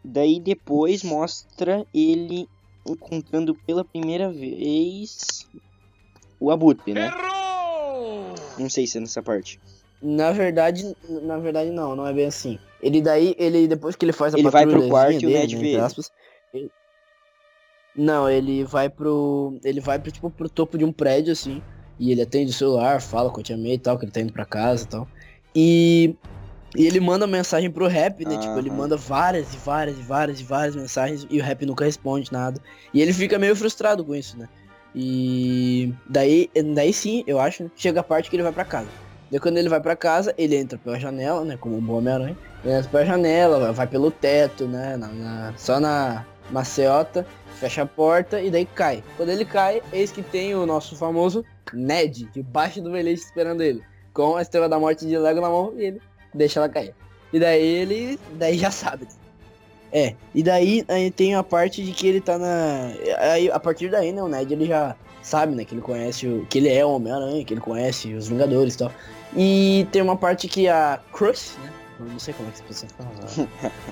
[0.04, 2.48] Daí depois mostra ele
[2.88, 5.46] encontrando pela primeira vez
[6.40, 7.12] o Abutre, né?
[8.58, 9.60] Não sei se é nessa parte.
[10.02, 12.58] Na verdade, na verdade não, não é bem assim.
[12.82, 15.34] Ele daí, ele depois que ele faz a Ele vai pro quarto e o dele,
[15.34, 16.10] Ned vê aspas,
[16.54, 16.72] ele-
[17.96, 21.62] Não, ele vai pro, ele vai pro tipo pro topo de um prédio assim,
[22.00, 24.22] e ele atende o celular, fala com a tia May e tal, que ele tá
[24.22, 25.08] indo pra casa e tal.
[25.56, 26.16] E
[26.78, 28.38] e ele manda mensagem pro rap, né?
[28.38, 31.84] Tipo, ele manda várias e várias e várias e várias mensagens e o rap nunca
[31.84, 32.62] responde nada.
[32.94, 34.48] E ele fica meio frustrado com isso, né?
[34.96, 38.88] E daí, daí sim, eu acho, chega a parte que ele vai pra casa.
[39.32, 41.58] Daí quando ele vai pra casa, ele entra pela janela, né?
[41.60, 42.38] Como um bom Homem-Aranha.
[42.64, 44.96] Ele entra pela janela, vai- vai pelo teto, né?
[44.96, 47.26] na- na- só na maciota,
[47.60, 49.04] fecha a porta e daí cai.
[49.17, 51.43] Quando ele cai, eis que tem o nosso famoso
[51.74, 53.84] Ned, debaixo do belete esperando ele.
[54.13, 56.02] Com a estrela da morte de Lego na mão e ele
[56.34, 56.95] deixa ela cair.
[57.32, 58.19] E daí ele.
[58.34, 59.08] Daí já sabe.
[59.91, 62.91] É, e daí aí tem a parte de que ele tá na.
[63.19, 65.65] Aí, a partir daí, né, o Ned ele já sabe, né?
[65.65, 66.45] Que ele conhece o.
[66.50, 68.91] Que ele é o Homem-Aranha, que ele conhece os Vingadores e tal.
[69.36, 71.72] E tem uma parte que a Crush, né?
[72.00, 73.10] Não sei como é que você fala.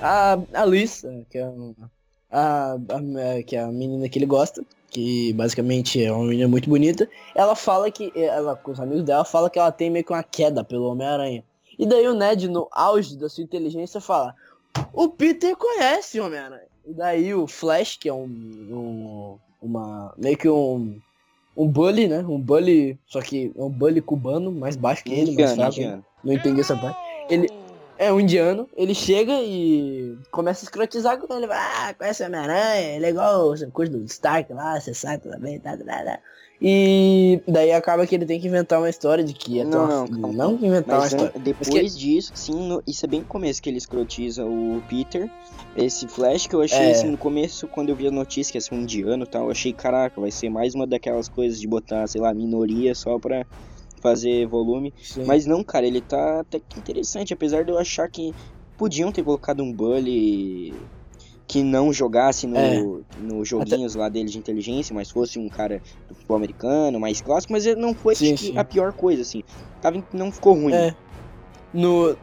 [0.00, 1.90] a, a Liz, que é uma-
[2.30, 6.68] a, a- que é a menina que ele gosta, que basicamente é uma menina muito
[6.68, 10.12] bonita, ela fala que, ela com os amigos dela, fala que ela tem meio que
[10.12, 11.44] uma queda pelo Homem-Aranha.
[11.78, 14.34] E daí o Ned, no auge da sua inteligência, fala,
[14.92, 16.62] o Peter conhece o Homem-Aranha.
[16.86, 20.98] E daí o Flash, que é um, um- uma, meio que um,
[21.56, 22.20] um bully, né?
[22.20, 25.72] Um bully, só que é um bully cubano, mais baixo que ele, mais fraco.
[25.74, 26.04] indiano.
[26.24, 26.98] Não entendi essa parte.
[27.28, 27.48] Ele
[27.98, 31.46] é um indiano, ele chega e começa a escrotizar com ele.
[31.50, 35.58] Ah, conhece o Homem-Aranha, ele é igual essa coisa do Stark lá, você sabe também,
[35.58, 36.18] tá, tá, tá, tá.
[36.60, 40.06] E daí acaba que ele tem que inventar uma história de que é Não, não,
[40.08, 40.32] calma.
[40.32, 41.32] não inventar uma Mas história.
[41.38, 45.30] depois disso, sim, no- isso é bem no começo que ele escrotiza o Peter.
[45.76, 46.90] Esse Flash que eu achei É.
[46.90, 49.44] assim no começo, quando eu vi a notícia que ia ser um indiano e tal,
[49.44, 53.20] eu achei, caraca, vai ser mais uma daquelas coisas de botar, sei lá, minoria só
[53.20, 53.46] pra
[54.00, 54.92] fazer volume.
[55.02, 55.24] Sim.
[55.24, 58.34] Mas não, cara, ele tá até que interessante, apesar de eu achar que
[58.76, 60.72] podiam ter colocado um bully
[61.46, 62.84] que não jogasse no, É.
[63.22, 67.52] no joguinhos lá dele de inteligência, mas fosse um cara do futebol americano, mais clássico,
[67.54, 68.58] mas ele não foi Sim, sim.
[68.58, 69.42] a pior coisa, assim.
[69.80, 70.74] Tava, não ficou ruim.
[70.74, 70.94] É.
[71.72, 72.14] No,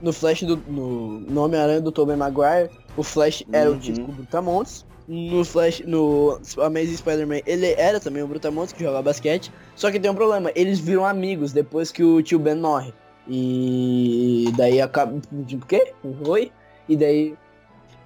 [0.00, 0.56] no Flash do.
[0.56, 3.76] No, no Homem-Aranha do Tobey Maguire, o Flash era Uhum.
[3.76, 4.85] o típico Brutamontes.
[5.08, 9.52] No Flash, no Amazing Spider-Man, ele era também o Brutamontes que jogava basquete.
[9.76, 12.92] Só que tem um problema, eles viram amigos depois que o tio Ben morre.
[13.28, 15.20] E daí acaba.
[15.46, 15.92] Tipo, quê?
[16.26, 16.50] Oi?
[16.88, 17.34] E daí.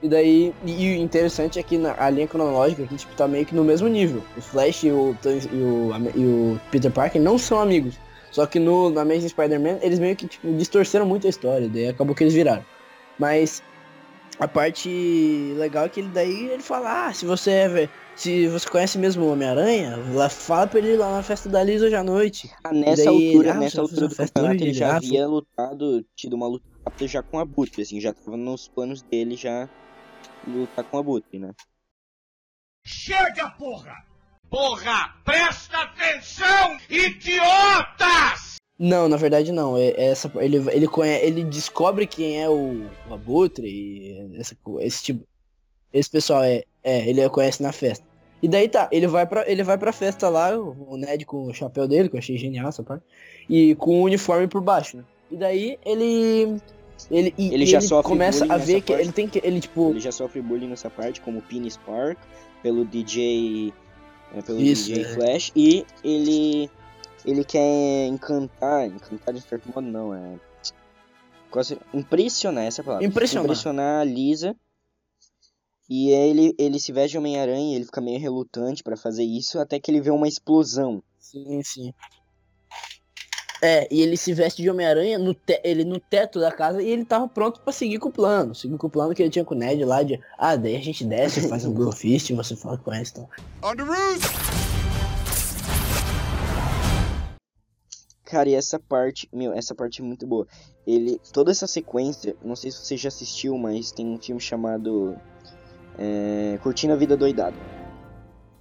[0.02, 0.54] E daí.
[0.64, 3.64] E o interessante é que na, a linha cronológica aqui, tipo, tá meio que no
[3.64, 4.22] mesmo nível.
[4.36, 7.98] O Flash e o, e o, e o Peter Parker não são amigos.
[8.30, 11.88] Só que no, no Amazing Spider-Man, eles meio que tipo, distorceram muito a história, daí
[11.88, 12.64] acabou que eles viraram.
[13.18, 13.62] Mas
[14.40, 14.88] a parte
[15.58, 19.24] legal é que ele daí ele fala, ah, se você é, se você conhece mesmo
[19.24, 22.50] o Homem-Aranha, lá fala pra ele ir lá na festa da Liz hoje à noite.
[22.64, 24.64] Ah, nessa daí altura, ah, nessa altura do festa campeonato, hoje?
[24.64, 28.14] ele já Ah, havia lutado, tido uma luta rápida já com a Abutre, assim, já
[28.14, 29.68] tava nos planos dele já
[30.46, 31.52] lutar com a Abutre, né?
[32.84, 33.94] Chega, porra!
[34.48, 35.14] Porra!
[35.24, 37.29] Presta atenção, idiotas!
[38.82, 39.76] Não, na verdade não.
[39.76, 44.56] É, é essa, ele, ele, conhece, ele descobre quem é o, o Abutre e essa,
[44.80, 45.22] esse tipo.
[45.92, 48.06] Esse pessoal é, é, ele conhece na festa.
[48.42, 51.52] E daí tá, ele vai pra, ele vai pra festa lá, o, Ned com o
[51.52, 53.04] chapéu dele, que eu achei genial essa parte,
[53.46, 55.04] e com o uniforme por baixo, né?
[55.30, 56.56] E daí ele.
[57.10, 59.04] Ele, e- Ele já sofre começa a ver nessa que parte.
[59.04, 59.40] ele tem que.
[59.44, 59.90] Ele tipo.
[59.90, 62.18] Ele já sofre bullying nessa parte, como o Pini Spark,
[62.62, 63.74] pelo DJ.
[64.34, 65.04] é, pelo Isso, DJ.
[65.04, 66.70] Flash, e ele.
[67.24, 68.86] Ele quer encantar.
[68.86, 70.38] Encantar de certo modo não, é.
[71.50, 73.06] quase- Impressionar essa é palavra.
[73.06, 73.44] Impressionar.
[73.44, 74.56] Impressionar a Lisa.
[75.88, 79.58] E aí ele, ele se veste de Homem-Aranha, ele fica meio relutante pra fazer isso,
[79.58, 81.02] até que ele vê uma explosão.
[81.18, 81.92] Sim, sim.
[83.62, 86.88] É, e ele se veste de Homem-Aranha no, te- ele no teto da casa e
[86.88, 88.54] ele tava pronto pra seguir com o plano.
[88.54, 90.18] Seguir com o plano que ele tinha com o Ned lá de.
[90.38, 93.10] Ah, daí a gente desce, faz um Bro Fist e você fala com essa.
[93.10, 93.28] Então.
[93.62, 94.59] On the roof!
[98.30, 100.46] Cara, e essa parte, meu, essa parte é muito boa.
[100.86, 105.16] Ele, toda essa sequência, não sei se você já assistiu, mas tem um filme chamado
[105.98, 107.56] é, Curtindo a Vida Doidada.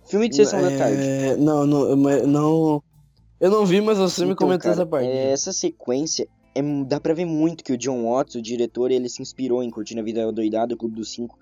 [0.06, 1.02] Filme de sessão da tarde.
[1.02, 2.84] É, Não, não, não.
[3.40, 5.08] Eu não vi, mas você me Então, comentou cara, essa parte.
[5.08, 9.08] é, essa sequência, é, dá pra ver muito que o John Watts, o diretor, ele
[9.08, 11.38] se inspirou em Curtindo a Vida Doidada, o Clube dos Cinco.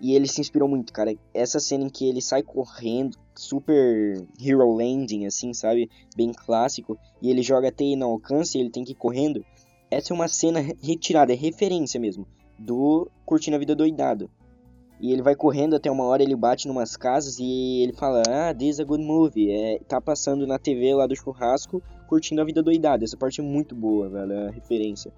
[0.00, 1.14] E ele se inspirou muito, cara.
[1.34, 5.88] Essa cena em que ele sai correndo, super hero landing, assim, sabe?
[6.16, 6.98] Bem clássico.
[7.22, 9.44] E ele joga a teia e não alcança e ele tem que ir correndo.
[9.90, 12.26] Essa é uma cena re- retirada, é referência mesmo.
[12.58, 14.30] Do Curtindo a Vida Doidado.
[14.98, 18.54] E ele vai correndo até uma hora, ele bate numas casas e ele fala, ah,
[18.54, 19.50] this is a good movie.
[19.50, 23.04] É, tá passando na TV lá do churrasco, curtindo a vida doidada.
[23.04, 25.12] Essa parte é muito boa, velho, é a referência.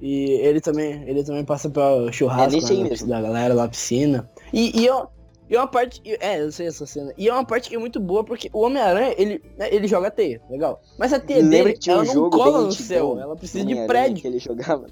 [0.00, 3.08] E ele também, ele também passa pra churrasco É nesse mesmo.
[3.08, 4.30] da galera lá, piscina.
[4.52, 5.02] E, e, é,
[5.48, 6.00] e é uma parte.
[6.20, 7.12] É, eu sei essa cena.
[7.16, 10.10] E é uma parte que é muito boa, porque o Homem-Aranha, ele, né, ele joga
[10.10, 10.80] teia, legal.
[10.98, 13.74] Mas a teia Lembra dele, tinha um ela não cola no céu, ela precisa de
[13.86, 14.20] prédio.
[14.22, 14.86] que ele jogava.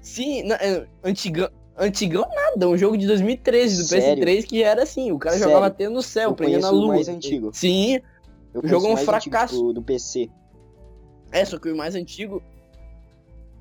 [0.00, 4.22] Sim, na- é, antigão, antigão nada, um jogo de 2013 do Sério?
[4.24, 5.52] PS3 que era assim, o cara Sério?
[5.54, 6.88] jogava teia no céu, Eu prendendo a lua.
[6.94, 7.50] mais antigo.
[7.52, 8.00] Sim,
[8.52, 9.54] Eu O jogo é um fracasso.
[9.60, 10.28] Do, do PC.
[11.32, 12.42] É, só que o mais antigo.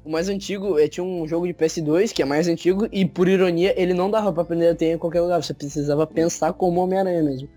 [0.06, 3.28] O mais antigo é, tinha um jogo de PS2 que é mais antigo e por
[3.28, 6.82] ironia ele não dava pra aprender a ter em qualquer lugar, você precisava pensar como
[6.82, 7.48] Homem-Aranha mesmo.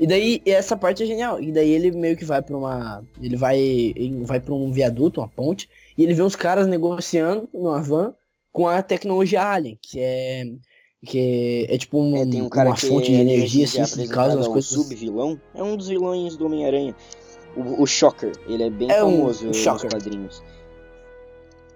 [0.00, 1.40] E daí essa parte é genial.
[1.40, 3.04] E daí ele meio que vai pra uma.
[3.22, 3.58] Ele vai.
[3.60, 8.12] Ele vai pra um viaduto, uma ponte, e ele vê uns caras negociando numa van
[8.50, 10.44] com a tecnologia Alien, que é.
[11.04, 14.38] Que é tipo um, É, um uma fonte de é energia, é assim, que causa
[14.40, 14.70] as ao coisas.
[14.70, 15.40] sub-vilão.
[15.54, 16.94] É um dos vilões do Homem-Aranha.
[17.56, 20.42] O, o Shocker, ele é bem É um- famoso um nos quadrinhos.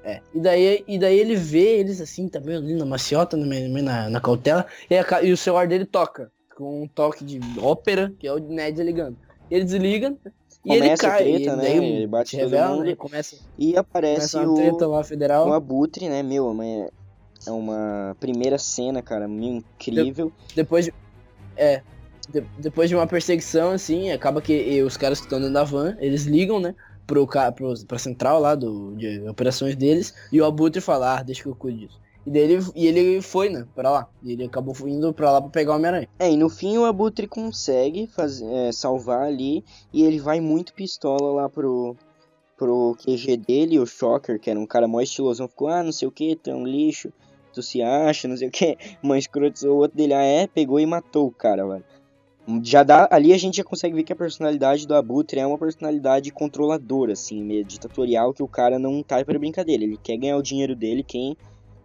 [0.06, 0.20] É.
[0.32, 4.08] E daí, e daí ele vê eles assim, também ali na maciota, meio- meio na,
[4.08, 6.30] na cautela, e, a e o celular dele toca.
[6.56, 9.16] Com um toque de ópera, que é o Ned ligando.
[9.50, 10.14] Ele desliga
[10.64, 11.22] e ele Começa cai.
[11.24, 11.76] treta, e né?
[11.76, 12.84] Ele bate se todo revela, mundo.
[12.86, 12.94] né?
[12.94, 15.48] Começa, E aparece começa uma treta o, lá federal.
[15.48, 16.22] o Abutre, né?
[16.22, 16.64] Meu, é uma-
[17.46, 20.32] é uma primeira cena, cara, meio incrível.
[20.54, 20.94] Depois de.
[21.56, 21.82] É.
[22.28, 25.62] de- depois de uma perseguição, assim, acaba que e os caras que estão dentro da
[25.64, 26.74] van, eles ligam, né?
[27.06, 31.42] Pro, pro, pra central lá do, de operações deles, e o Abutre fala, ah, deixa
[31.42, 32.00] que eu cuide disso.
[32.26, 34.08] E, ele, e ele foi, né, pra lá.
[34.22, 36.08] E ele acabou indo pra lá pra pegar o Homem-Aranha.
[36.18, 40.74] É, e no fim o Abutre consegue fazer, é, salvar ali e ele vai muito
[40.74, 41.94] pistola lá pro,
[42.56, 46.08] pro QG dele, o Shocker, que era um cara mó estilosão, ficou, ah, não sei
[46.08, 47.12] o que, tu é um lixo,
[47.52, 50.80] tu se acha, não sei o que, uma escroto, o outro dele, ah, é, pegou
[50.80, 51.84] e matou o cara, velho.
[52.62, 55.58] Já dá, ali a gente já consegue ver que a personalidade do Abutre é uma
[55.58, 60.36] personalidade controladora, assim, meio ditatorial, que o cara não tá pra brincadeira, ele quer ganhar
[60.36, 61.36] o dinheiro dele, quem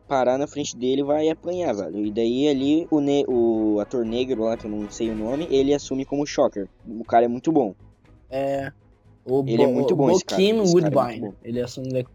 [0.07, 2.05] parar na frente dele vai apanhar, velho.
[2.05, 5.47] E daí ali o, ne o ator negro lá, que eu não sei o nome,
[5.49, 6.67] ele assume como Shocker.
[6.85, 7.73] O cara é muito bom.
[8.29, 8.71] É.
[9.25, 10.41] O Ele é muito bom, esse cara.
[10.41, 11.27] Bokeem Esse cara é muito Woodbine.
[11.27, 11.33] bom.
[11.43, 12.07] Ele assume.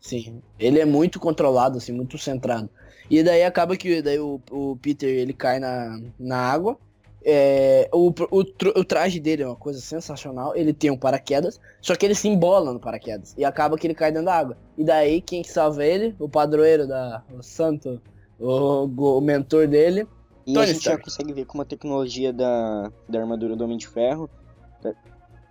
[0.00, 0.42] Sim.
[0.58, 2.70] Ele é muito controlado, assim, muito centrado.
[3.10, 6.78] E daí acaba que daí o, o Peter ele cai na, na água.
[7.24, 10.56] É, o, o, o traje dele é uma coisa sensacional.
[10.56, 13.34] Ele tem um paraquedas, só que ele se embola no paraquedas.
[13.38, 14.56] E acaba que ele cai dentro da água.
[14.76, 16.14] E daí quem que salva ele?
[16.18, 17.22] O padroeiro da.
[17.36, 18.00] O santo.
[18.40, 18.84] O,
[19.18, 20.06] o mentor dele.
[20.44, 21.04] E Tony a gente já Stark.
[21.04, 24.28] consegue ver como a tecnologia da, da armadura do Homem de Ferro
[24.82, 24.92] tá-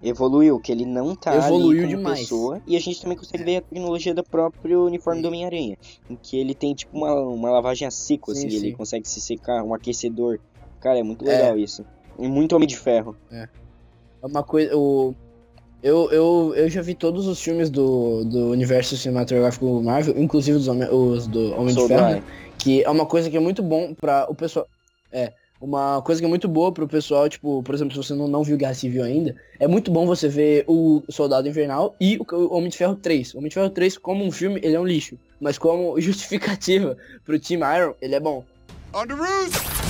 [0.03, 2.19] evoluiu, que ele não tá Evoluiu ali demais.
[2.19, 2.61] pessoa.
[2.67, 5.77] E a gente também consegue ver a tecnologia do próprio uniforme do Homem-Aranha,
[6.09, 8.75] em que ele tem tipo uma, uma lavagem a seco, Sim, assim, ele sim.
[8.75, 10.37] consegue se secar, um aquecedor.
[10.81, 11.37] Cara, é muito É.
[11.37, 11.85] legal isso.
[12.19, 13.15] E muito Homem de Ferro.
[13.31, 13.47] É
[14.23, 14.75] uma coisa.
[14.75, 15.15] O,
[15.81, 20.67] eu, eu, eu já vi todos os filmes do, do universo cinematográfico Marvel, inclusive os,
[20.67, 22.01] Homem- os do Homem de Soldado.
[22.01, 22.23] Ferro, né?
[22.59, 24.67] que é uma coisa que é muito bom pra o pessoal.
[25.11, 25.33] É.
[25.59, 28.43] Uma coisa que é muito boa pro pessoal, tipo, por exemplo, se você não, não
[28.43, 32.55] viu Guerra Civil ainda, é muito bom você ver o Soldado Invernal e o, o
[32.57, 33.35] Homem de Ferro 3.
[33.35, 35.17] O Homem de Ferro 3, como um filme, ele é um lixo.
[35.39, 38.43] Mas como justificativa pro Team Iron, ele é bom.
[38.93, 39.80] On the roof!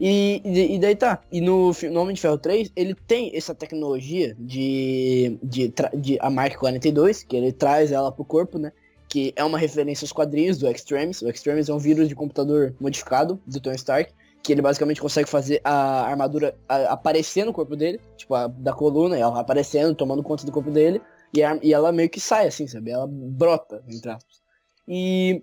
[0.00, 1.20] E, e, e daí tá.
[1.30, 6.28] E no, no Homem de Ferro 3, ele tem essa tecnologia de, de, de a
[6.30, 8.72] Mark 42, que ele traz ela pro corpo, né?
[9.08, 11.22] Que é uma referência aos quadrinhos do Extremis.
[11.22, 15.28] O Extremis é um vírus de computador modificado do Tony Stark, que ele basicamente consegue
[15.28, 20.44] fazer a armadura aparecer no corpo dele, tipo, a, da coluna, ela aparecendo, tomando conta
[20.44, 21.00] do corpo dele,
[21.32, 22.90] e, a- e ela meio que sai assim, sabe?
[22.90, 24.42] Ela brota, entre aspas.
[24.88, 25.40] E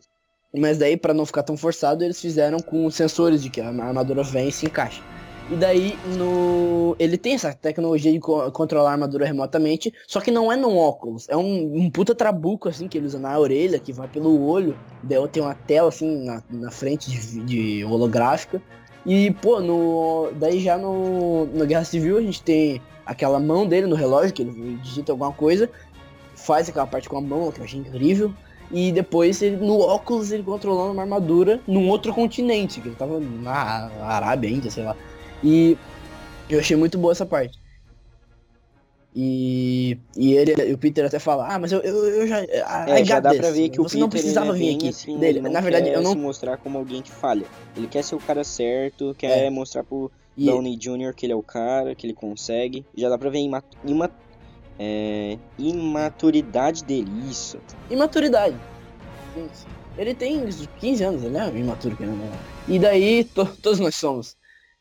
[0.56, 4.24] mas daí, pra não ficar tão forçado, eles fizeram com sensores de que a armadura
[4.24, 5.02] vem e se encaixa.
[5.50, 6.96] E daí, no...
[6.98, 10.78] ele tem essa tecnologia de co- controlar a armadura remotamente, só que não é no
[10.78, 11.28] óculos.
[11.28, 14.78] É um, um puta trabuco, assim, que ele usa na orelha, que vai pelo olho.
[15.04, 18.62] Daí tem uma tela, assim, na, na frente de, de holográfica.
[19.06, 20.32] E, pô, no...
[20.36, 24.44] daí já no, no Guerra Civil a gente tem aquela mão dele no relógio, que
[24.44, 25.70] ele digita alguma coisa,
[26.36, 28.34] faz aquela parte com a mão, que eu achei incrível.
[28.74, 33.20] E depois, ele, no óculos, ele controlando uma armadura num outro continente, que ele tava
[33.20, 34.96] na Arábia ainda, sei lá.
[35.44, 35.78] E
[36.50, 37.60] eu achei muito boa essa parte.
[39.14, 42.40] E, e ele, o Peter até fala, ah, mas eu, eu, eu já.
[42.44, 44.88] É, I já dá pra ver que o Você Peter não precisava é vir aqui
[44.88, 45.42] assim, dele.
[45.42, 46.12] Na verdade, eu não.
[46.12, 47.46] se mostrar como alguém que falha.
[47.76, 49.50] Ele quer ser o cara certo, quer É.
[49.50, 51.14] mostrar pro E, Downey Jr.
[51.14, 52.86] que ele é o cara, que ele consegue.
[52.96, 54.10] Já dá pra ver a ima ima
[54.84, 57.60] é, imaturidade dele, isso.
[57.89, 58.56] imaturidade.
[59.36, 59.48] Sim.
[59.96, 60.44] Ele tem
[60.80, 62.30] 15 anos, ele é imaturo que não é.
[62.67, 64.36] E daí, to- todos nós somos.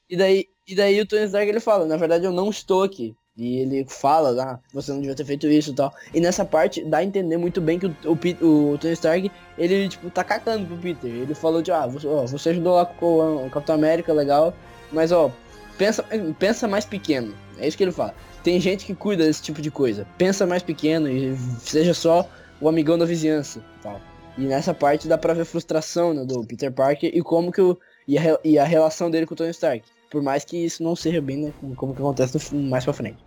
[0.09, 3.15] E daí, e daí o Tony Stark ele fala, na verdade eu não estou aqui.
[3.37, 5.93] E ele fala, ah, você não devia ter feito isso e tal.
[6.15, 9.89] E nessa parte dá a entender muito bem que o, o, o Tony Stark, ele,
[9.89, 11.11] tipo, tá cagando pro Peter.
[11.11, 14.55] Ele falou de, ah, você, ó, você ajudou lá com o, o Capitão América, legal.
[14.93, 15.31] Mas, ó,
[15.79, 16.05] pensa,
[16.39, 17.35] pensa mais pequeno.
[17.59, 18.15] É isso que ele fala.
[18.43, 20.07] Tem gente que cuida desse tipo de coisa.
[20.17, 22.29] Pensa mais pequeno e seja só
[22.61, 24.01] o amigão da vizinhança tal.
[24.39, 27.61] E nessa parte dá pra ver a frustração né, do Peter Parker e como que
[27.61, 27.79] o.
[28.09, 29.85] E a, e a relação dele com o Tony Stark.
[30.11, 31.53] Por mais que isso não seja bem, né?
[31.77, 33.19] Como, que acontece no filme mais pra frente.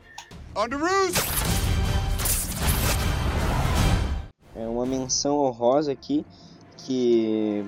[0.56, 1.14] On the roof!
[4.56, 6.26] É uma menção honrosa aqui
[6.78, 7.64] que.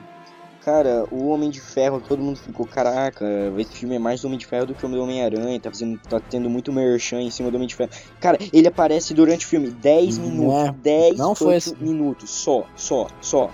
[0.66, 3.24] Cara, o Homem de Ferro, todo mundo ficou, caraca,
[3.56, 6.00] esse filme é mais do Homem de Ferro do que o do Homem-Aranha, tá, fazendo,
[6.00, 7.92] tá tendo muito merchan em cima do Homem de Ferro.
[8.20, 11.76] Cara, ele aparece durante o filme 10 Não minutos, é- 10 não foi assim.
[11.80, 13.52] minutos, só, só, só.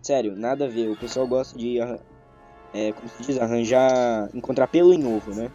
[0.00, 0.90] Sério, nada a ver.
[0.90, 5.50] O pessoal gosta de, é, como se diz, arranjar, encontrar pelo em ovo, né?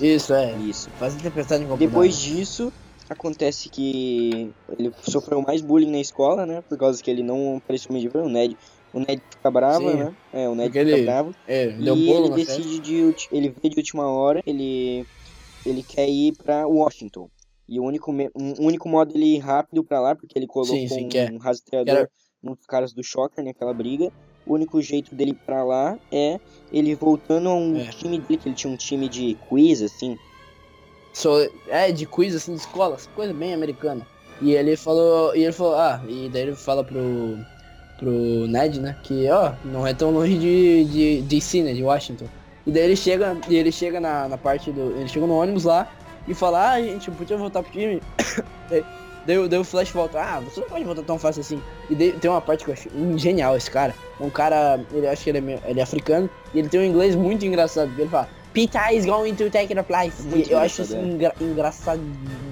[0.00, 0.52] Isso, é.
[0.58, 0.88] Isso.
[0.90, 1.88] Faz interpretar em computador.
[1.88, 2.72] Depois disso,
[3.08, 6.62] acontece que ele sofreu mais bullying na escola, né?
[6.68, 8.56] Por causa que ele não apareceu meio de o Ned.
[8.92, 9.96] O Ned fica bravo, Sim.
[9.96, 10.14] né?
[10.32, 11.34] É, o Ned Porque fica ele- bravo.
[11.46, 15.06] É, deu e bolo ele decide de ele vê de última hora, ele
[15.64, 17.28] ele quer ir pra Washington.
[17.68, 20.88] E o único um único modo dele ir rápido pra lá, porque ele colocou Sim,
[20.88, 22.10] sim, que é- um rastreador era-
[22.42, 24.10] nos caras do Shocker naquela briga.
[24.46, 26.40] O único jeito dele ir pra lá é
[26.72, 27.90] ele voltando a um É.
[27.90, 30.16] time dele, que ele tinha um time de quiz, assim.
[31.12, 34.06] So- é, de quiz, assim, de escola, coisa bem americana.
[34.40, 37.36] E ele falou, e ele falou, ah, e daí ele fala pro,
[38.00, 42.24] pro Ned, né, que, ó, não é tão longe de, de DC, né, de Washington.
[42.66, 45.64] E daí ele chega, e ele chega na, na parte do, ele chega no ônibus
[45.64, 45.86] lá
[46.26, 48.00] e fala, ah, gente, podia voltar pro time.
[48.70, 48.82] daí,
[49.26, 51.60] daí, o- daí o Flash volta, ah, você não pode voltar tão fácil assim.
[51.90, 52.88] E daí, tem uma parte que eu acho
[53.18, 53.94] genial esse cara.
[54.18, 56.80] É um cara, ele acho que ele é, meio- ele é africano, e ele tem
[56.80, 60.22] um inglês muito engraçado, ele fala, Peter is going to take the place.
[60.22, 62.00] Muito E eu acho isso engraçado, engra- engraçado,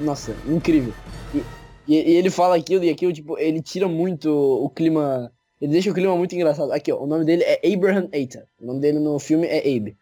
[0.01, 0.93] nossa, incrível.
[1.35, 1.39] E,
[1.87, 5.31] e, e ele fala aquilo e aquilo, tipo, ele tira muito o clima,
[5.61, 6.73] ele deixa o clima muito engraçado.
[6.73, 8.47] Aqui, ó, o nome dele é Abraham Eita.
[8.61, 9.97] O nome dele no filme é Abe.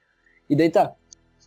[0.48, 0.94] E daí tá.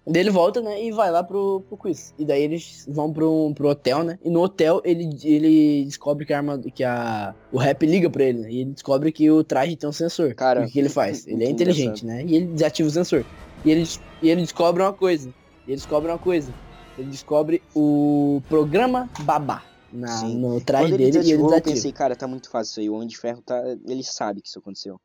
[0.07, 2.15] Daí ele volta, né, e vai lá pro, pro quiz.
[2.17, 4.17] E daí eles vão pro, pro hotel, né?
[4.23, 8.23] E no hotel ele, ele descobre que a arma, que a, o rap liga pra
[8.23, 8.51] ele, né?
[8.51, 10.33] E ele descobre que o traje tem um sensor.
[10.33, 11.27] Cara, o que ele faz?
[11.27, 12.23] Ele é inteligente, né?
[12.25, 13.23] E ele desativa o sensor.
[13.63, 13.87] E ele,
[14.23, 15.29] e ele descobre uma coisa.
[15.67, 16.51] E ele descobre uma coisa.
[16.97, 20.37] Ele descobre o programa Babá na, Sim.
[20.37, 21.75] no Quando ele dele e ele desativou, eu desativa.
[21.75, 22.89] pensei, cara, tá muito fácil isso aí.
[22.89, 23.61] O Homem de Ferro tá.
[23.87, 24.99] Ele sabe que isso aconteceu.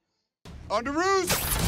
[0.70, 1.64] On the roof!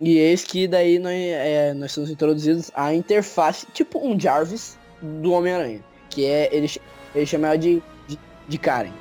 [0.00, 5.32] E eis que daí nós, é, nós somos introduzidos à interface, tipo um Jarvis do
[5.32, 5.82] Homem-Aranha.
[6.10, 6.48] Que é.
[6.54, 6.70] Ele,
[7.14, 8.92] ele chama ela de, de, de Karen.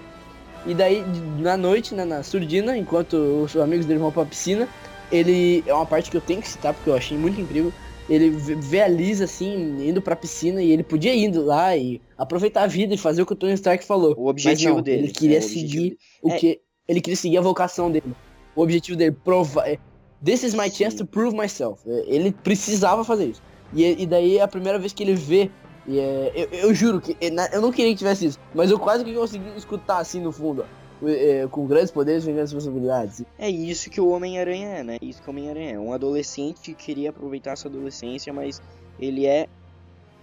[0.65, 1.03] E daí,
[1.39, 4.67] na noite, né, na surdina, enquanto os amigos dele vão pra piscina,
[5.11, 5.63] ele.
[5.67, 7.73] É uma parte que eu tenho que citar porque eu achei muito incrível.
[8.09, 12.01] Ele vê a Liz assim, indo pra piscina, e ele podia ir indo lá e
[12.17, 14.13] aproveitar a vida e fazer o que o Tony Stark falou.
[14.17, 15.03] O objetivo não, dele.
[15.03, 15.97] Ele queria é, o seguir dele.
[16.21, 16.37] o É.
[16.37, 16.61] que.
[16.87, 18.13] Ele queria seguir a vocação dele.
[18.55, 19.67] O objetivo dele, provar.
[19.69, 19.77] é,
[20.23, 20.97] This is my chance Sim.
[20.97, 21.81] to prove myself.
[21.89, 23.41] É, Ele precisava fazer isso.
[23.73, 25.49] E, e daí é a primeira vez que ele vê.
[25.87, 28.77] e é, eu, eu juro que é, eu não queria que tivesse isso, mas eu
[28.77, 30.82] quase que consegui escutar assim no fundo, ó.
[31.05, 33.23] É, com grandes poderes vem grandes responsabilidades.
[33.37, 34.97] É isso que o Homem-Aranha é, né?
[35.01, 35.79] Isso que o Homem-Aranha é.
[35.79, 38.61] Um adolescente que queria aproveitar sua adolescência, mas
[38.99, 39.47] ele é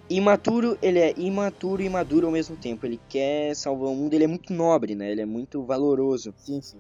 [0.09, 2.87] imaturo, ele é imaturo e maduro ao mesmo tempo.
[2.87, 5.11] Ele quer salvar o mundo, ele é muito nobre, né?
[5.11, 6.79] Ele é muito valoroso, Sim, sim.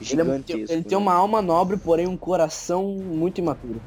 [0.00, 0.96] Ele, é muito- ele tem né?
[0.96, 3.82] uma alma nobre, porém um coração muito imaturo.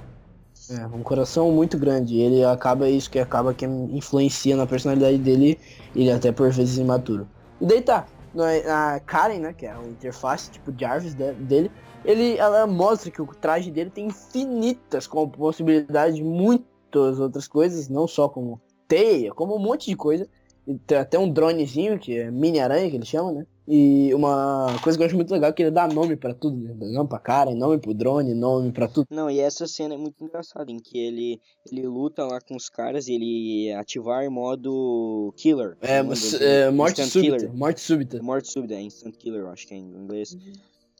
[0.70, 2.18] É, um coração muito grande.
[2.20, 5.60] Ele acaba isso que acaba que influencia na personalidade dele,
[5.95, 7.28] ele é até por vezes imaturo.
[7.64, 11.72] E daí tá, no- a Karen, né, que é a interface, tipo Jarvis de- dele,
[12.03, 18.05] ele, ela mostra que o traje dele tem infinitas possibilidades de muitas outras coisas, não
[18.05, 20.28] só como teia, como um monte de coisa.
[20.68, 23.45] E tem até um dronezinho, que é mini-aranha, que ele chama, né?
[23.68, 26.57] E uma coisa que eu acho muito legal é que ele dá nome pra tudo,
[26.57, 26.74] né?
[26.74, 29.07] Dá Nome pra cara, nome pro drone, nome pra tudo.
[29.09, 31.39] Não, e essa cena é muito engraçada, em que ele,
[31.72, 35.78] ele luta lá com os caras e ele ativar modo killer.
[35.82, 37.38] É, é, morte instant súbita.
[37.38, 37.55] killer.
[37.55, 38.22] Morte súbita.
[38.22, 40.34] Morte súbita, é instant killer, eu acho que é em inglês.
[40.34, 40.53] Uhum.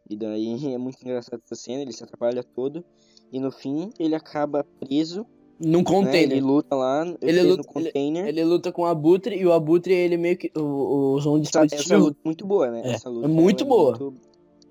[0.10, 2.84] E daí é muito engraçado essa cena, ele se atrapalha todo.
[3.32, 5.26] E no fim ele acaba preso.
[5.60, 5.84] Num né?
[5.86, 6.32] container.
[6.38, 8.28] Ele luta lá, Ele luta- no container.
[8.28, 11.60] Ele luta com o Abutre e o Abutre, ele meio que o- usou um Essa,
[11.60, 12.06] essa dispositivo.
[12.06, 12.82] luta é muito boa, né?
[12.84, 13.90] É, essa luta é muito ela boa.
[13.92, 14.14] muito-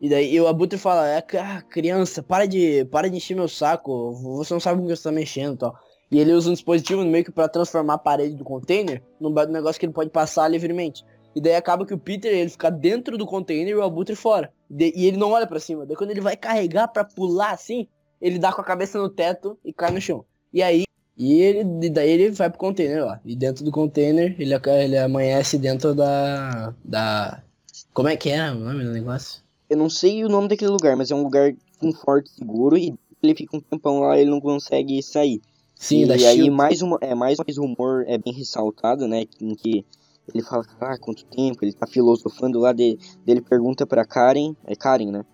[0.01, 3.47] E daí e o Abutre fala, é, ah, criança, para de, para de encher meu
[3.47, 5.75] saco, você não sabe com o que você tá mexendo e tal.
[6.11, 9.79] E ele usa um dispositivo meio que pra transformar a parede do container num negócio
[9.79, 11.05] que ele pode passar livremente.
[11.35, 14.53] E daí acaba que o Peter, ele fica dentro do container e o Abutre fora.
[14.71, 15.87] E ele não olha pra cima.
[15.87, 17.87] Daí quando ele vai carregar pra pular assim,
[18.21, 20.25] ele dá com a cabeça no teto e cai no chão.
[20.53, 20.85] E aí,
[21.17, 23.21] e ele, e daí ele vai pro container lá.
[23.25, 27.43] E dentro do container, ele, ele amanhece dentro da, da...
[27.93, 29.43] Como é que é o nome do negócio?
[29.69, 32.95] Eu não sei o nome daquele lugar, mas é um lugar com forte seguro e
[33.23, 35.41] ele fica um tempão lá e ele não consegue sair.
[35.77, 36.51] Sim, e da aí Shield.
[36.51, 39.25] mais uma, é, mais mais rumor é bem ressaltado, né?
[39.41, 39.85] Em que
[40.33, 44.77] ele fala, ah, quanto tempo, ele tá filosofando lá, de, dele pergunta pra Karen, é
[44.77, 45.25] Karen, né?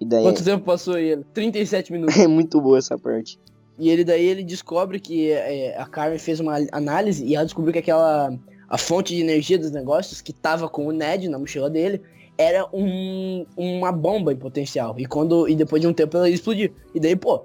[0.00, 1.08] E daí Quanto tempo passou aí?
[1.08, 1.24] ele?
[1.34, 2.16] 37 minutos.
[2.16, 3.38] é muito boa essa parte.
[3.78, 7.72] E ele daí ele descobre que é, a Karen fez uma análise e ela descobriu
[7.72, 8.36] que aquela
[8.68, 12.02] a fonte de energia dos negócios que tava com o Ned na mochila dele
[12.36, 14.94] era um, uma bomba em potencial.
[14.98, 16.70] E quando e depois de um tempo ela explodiu.
[16.94, 17.42] E daí, pô,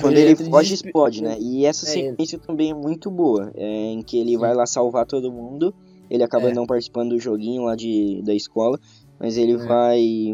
[0.00, 1.36] Quando ele foge, explode, né?
[1.38, 4.66] E essa É, ele- sequência também é muito boa, é, em que ele vai lá
[4.66, 5.72] salvar todo mundo
[6.10, 6.54] Ele acaba É.
[6.54, 8.80] não participando do joguinho lá de, da escola,
[9.20, 9.56] mas ele É.
[9.58, 10.32] vai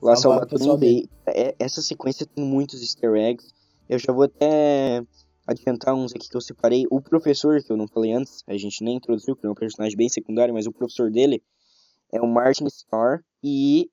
[0.00, 1.08] lá Salvar salvar todo mundo.
[1.26, 3.48] É, essa sequência tem muitos easter eggs.
[3.88, 5.02] Eu já vou até
[5.46, 6.84] adiantar uns aqui que eu separei.
[6.90, 9.96] O professor, que eu não falei antes, a gente nem introduziu, que é um personagem
[9.96, 11.42] bem secundário, mas o professor dele
[12.12, 13.24] é o Martin Starr.
[13.42, 13.90] E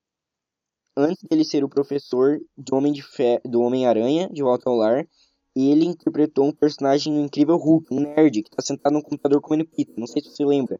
[0.97, 3.39] antes dele ser o professor do Homem de Fe...
[3.45, 5.07] do Homem-Aranha, de Volta ao Lar,
[5.55, 9.65] ele interpretou um personagem no Incrível Hulk, um nerd, que tá sentado no computador comendo
[9.65, 9.93] pizza.
[9.97, 10.77] Não sei se você lembra.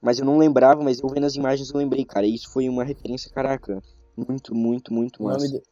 [0.00, 2.26] Mas eu não lembrava, mas eu vendo as imagens eu lembrei, cara.
[2.26, 3.82] Isso foi uma referência, caraca.
[4.14, 5.58] Muito, muito, muito O nome, massa.
[5.58, 5.62] do,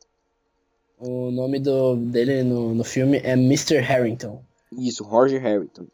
[0.98, 3.78] o nome do, dele no, no filme é Mr.
[3.80, 4.42] Harrington.
[4.72, 5.86] Isso, Roger Harrington.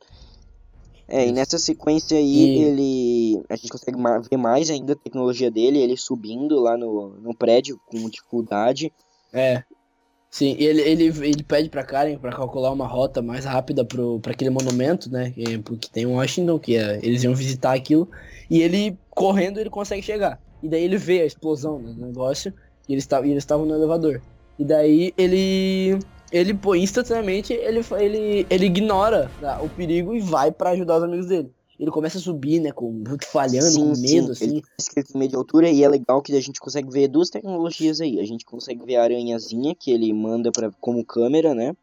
[1.08, 3.42] É, e nessa sequência aí, E- ele.
[3.48, 3.98] A gente consegue
[4.30, 8.92] ver mais ainda a tecnologia dele, ele subindo lá no, no prédio com dificuldade.
[9.32, 9.64] É.
[10.30, 14.20] Sim, e ele, ele, ele pede pra Karen pra calcular uma rota mais rápida pro,
[14.20, 15.30] pra aquele monumento, né?
[15.32, 18.08] Que, porque tem um Washington, que é, eles iam visitar aquilo.
[18.48, 20.40] E ele, correndo, ele consegue chegar.
[20.62, 22.54] E daí ele vê a explosão né, do negócio.
[22.88, 24.22] E eles estavam no elevador.
[24.60, 25.98] E daí ele.
[26.30, 31.02] Ele, pô, instantaneamente, ele, ele, ele ignora tá, o perigo e vai pra ajudar os
[31.02, 31.50] amigos dele.
[31.76, 32.70] Ele começa a subir, né?
[32.70, 33.02] Com
[33.32, 34.62] falhando, com medo, assim.
[34.94, 38.00] Ele tem medo de altura e é legal que a gente consegue ver duas tecnologias
[38.00, 38.20] aí.
[38.20, 41.74] A gente consegue ver a aranhazinha que ele manda pra, como câmera, né?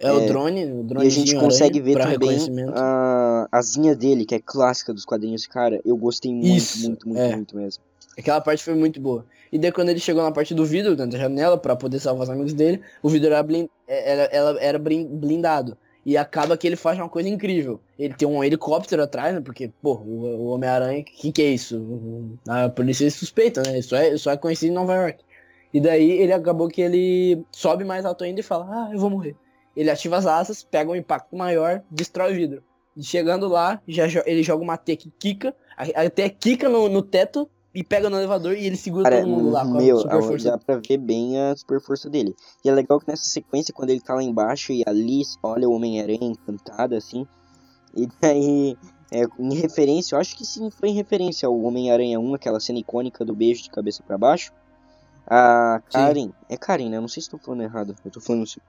[0.00, 2.38] É, o É, drone, o E drone a gente consegue ver também
[2.74, 5.46] a asinha dele, que é clássica dos quadrinhos.
[5.46, 7.36] Cara, eu gostei muito, Isso, muito, muito, é.
[7.36, 7.84] muito mesmo.
[8.18, 9.24] Aquela parte foi muito boa.
[9.50, 12.24] E daí quando ele chegou na parte do vidro, dentro da janela, pra poder salvar
[12.24, 15.76] os amigos dele, o vidro era, blin- era, era, era brin- blindado.
[16.04, 17.80] E acaba que ele faz uma coisa incrível.
[17.98, 19.40] Ele tem um helicóptero atrás, né?
[19.40, 22.36] Porque, pô, o, Homem-Aranha, que que é isso?
[22.48, 23.78] A polícia suspeita, né?
[23.78, 25.22] Isso é, isso é conhecido em Nova York.
[25.72, 29.10] E daí ele acabou que ele sobe mais alto ainda e fala, ah, eu vou
[29.10, 29.36] morrer.
[29.76, 32.62] Ele ativa as asas, pega um impacto maior, destrói o vidro.
[32.96, 37.48] E chegando lá, já, ele joga uma T que quica, até quica no, no teto
[37.74, 40.22] e pega no elevador e ele segura Cara, todo mundo lá com meu, a super
[40.22, 40.50] força.
[40.50, 42.34] dá pra ver bem a super força dele.
[42.64, 45.68] E é legal que nessa sequência, quando ele tá lá embaixo e a Liz olha
[45.68, 47.26] o Homem-Aranha encantada, assim,
[47.96, 48.76] e daí,
[49.10, 52.78] é, em referência, eu acho que sim, foi em referência ao Homem-Aranha 1, aquela cena
[52.78, 54.52] icônica do beijo de cabeça pra baixo.
[55.26, 56.96] A Karen, é Karen, né?
[56.96, 58.60] Eu não sei se tô falando errado, eu tô falando assim.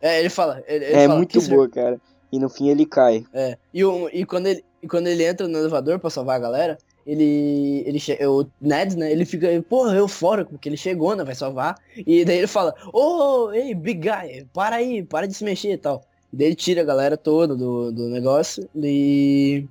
[0.00, 0.62] É, ele fala.
[0.66, 2.00] Ele, ele É fala, muito boa, cara.
[2.32, 3.24] E no fim ele cai.
[3.32, 3.58] É.
[3.74, 6.78] E, o, e, quando ele, e quando ele entra no elevador pra salvar a galera,
[7.06, 7.82] ele.
[7.86, 9.10] ele che- o Ned, né?
[9.10, 11.24] Ele fica, porra, eufórico, porque ele chegou, né?
[11.24, 11.76] Vai salvar.
[11.96, 15.78] E daí ele fala, ô, ei, big guy, para aí, para de se mexer e
[15.78, 16.04] tal.
[16.32, 19.66] E daí ele tira a galera toda do, do negócio e.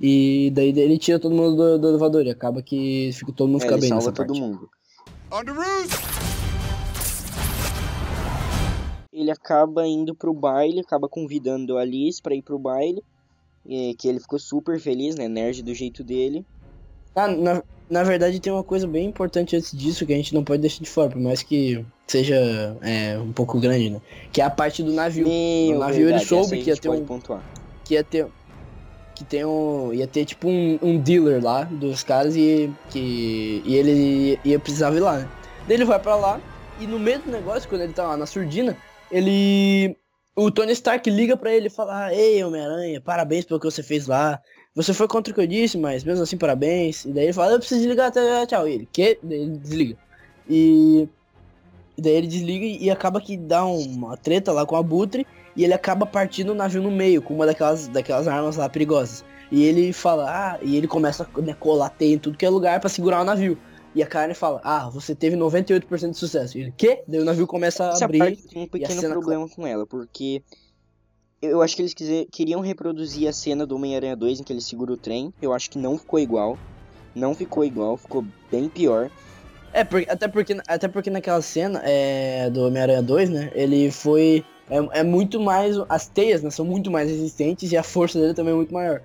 [0.00, 2.24] E daí ele tira todo mundo do, do elevador.
[2.26, 4.40] E acaba que fica, todo mundo É, fica ele bem salva nessa todo parte.
[4.40, 4.68] mundo.
[5.30, 6.12] On the roof!
[9.12, 13.02] ele acaba indo pro baile, acaba convidando a Liz pra ir pro baile.
[13.66, 15.28] E que ele ficou super feliz, né?
[15.28, 16.44] Nerd do jeito dele.
[17.14, 20.42] Ah, na, na verdade tem uma coisa bem importante antes disso que a gente não
[20.42, 24.00] pode deixar de fora, por mais que seja é, um pouco grande, né?
[24.32, 25.26] Que é a parte do navio.
[25.28, 27.42] Meu, no navio ele verdade, soube essa aí que ia ter um- pontuar.
[27.84, 28.26] Que ia ter.
[29.14, 29.92] Que tem um.
[29.92, 32.70] Ia ter tipo um, um dealer lá dos caras e.
[32.90, 35.28] Que, e ele ia precisar ir lá, né?
[35.68, 36.40] Daí ele vai pra lá
[36.80, 38.76] e no meio do negócio, quando ele tá lá na surdina,
[39.10, 39.96] ele.
[40.34, 43.82] O Tony Stark liga pra ele e fala, ah, ei, Homem-Aranha, parabéns pelo que você
[43.82, 44.40] fez lá.
[44.74, 47.04] Você foi contra o que eu disse, mas mesmo assim, parabéns.
[47.04, 48.66] E daí ele fala, eu preciso desligar até tchau.
[48.66, 49.18] E ele, que?
[49.22, 49.96] Ele desliga.
[50.48, 51.06] E.
[51.98, 55.74] Daí ele desliga e acaba que dá uma treta lá com a Butre e ele
[55.74, 59.22] acaba partindo o navio no meio com uma daquelas, daquelas armas lá perigosas.
[59.50, 62.48] E ele fala, ah, e ele começa a né, colar teia em tudo que é
[62.48, 63.58] lugar pra segurar o navio.
[63.94, 66.56] E a Karen fala, ah, você teve 98% de sucesso.
[66.56, 67.02] E ele, quê?
[67.06, 68.18] Daí o navio começa a Essa abrir.
[68.18, 70.42] parte tem um pequeno cena problema com ela, porque
[71.42, 74.60] eu acho que eles quiser, queriam reproduzir a cena do Homem-Aranha 2 em que ele
[74.60, 75.34] segura o trem.
[75.42, 76.58] Eu acho que não ficou igual.
[77.14, 79.10] Não ficou igual, ficou bem pior.
[79.74, 83.50] É, por- até, porque, até porque naquela cena é, do Homem-Aranha 2, né?
[83.54, 84.44] Ele foi.
[84.70, 85.76] É, é muito mais.
[85.88, 86.50] As teias, né?
[86.50, 89.02] São muito mais resistentes e a força dele também é muito maior.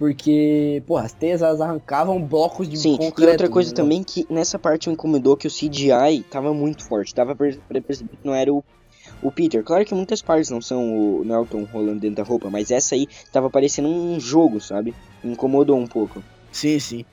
[0.00, 3.20] Porque, pô, as teias elas arrancavam blocos de Sim, concreto.
[3.20, 3.76] e outra coisa né?
[3.76, 7.14] também que nessa parte me incomodou que o CGI tava muito forte.
[7.14, 8.64] Dava pra perceber que não era o,
[9.22, 9.62] o Peter.
[9.62, 13.06] Claro que muitas partes não são o Nelton rolando dentro da roupa, mas essa aí
[13.30, 14.94] tava parecendo um jogo, sabe?
[15.22, 16.24] Me incomodou um pouco.
[16.50, 17.04] Sim, sim.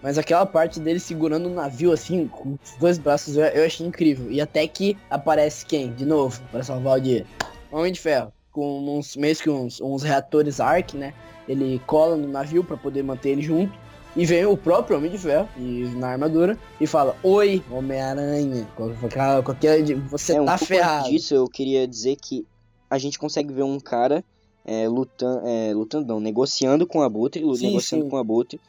[0.00, 3.84] Mas aquela parte dele segurando o navio assim, com os dois braços, eu, eu achei
[3.84, 4.30] incrível.
[4.30, 5.92] E até que aparece quem?
[5.92, 7.26] De novo, pra salvar o dia.
[7.72, 8.32] Homem de Ferro.
[8.52, 11.12] Com uns meio que uns, uns reatores ARC, né?
[11.50, 13.72] Ele cola no navio pra poder manter ele junto.
[14.16, 18.66] E vem o próprio Homem de Ferro, e, na armadura, e fala: Oi, Homem-Aranha.
[19.04, 21.00] Aquela de- Você é, um tá ferrado.
[21.06, 22.44] antes disso, eu queria dizer que
[22.88, 24.24] a gente consegue ver um cara
[24.64, 28.10] é, lutando, é, lutando não, negociando com o Abutre, Sim, negociando sim.
[28.10, 28.60] com o Abutre.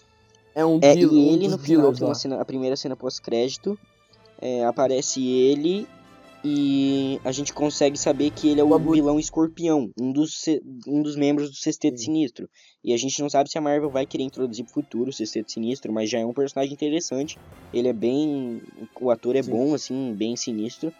[0.53, 2.95] É um É, vil- e um ele dos no final tem cena, a primeira cena
[2.95, 3.77] pós-crédito,
[4.39, 5.87] é, aparece ele
[6.43, 10.45] e a gente consegue saber que ele é o, vilão escorpião, um dos,
[10.87, 11.99] um dos membros do Sexteto.
[11.99, 12.49] Sinistro.
[12.83, 15.51] E a gente não sabe se a Marvel vai querer introduzir pro futuro o Sexteto
[15.51, 17.37] Sinistro, mas já é um personagem interessante.
[17.71, 18.61] Ele é bem.
[18.99, 19.51] O ator é Sim.
[19.51, 20.91] bom, assim, bem sinistro.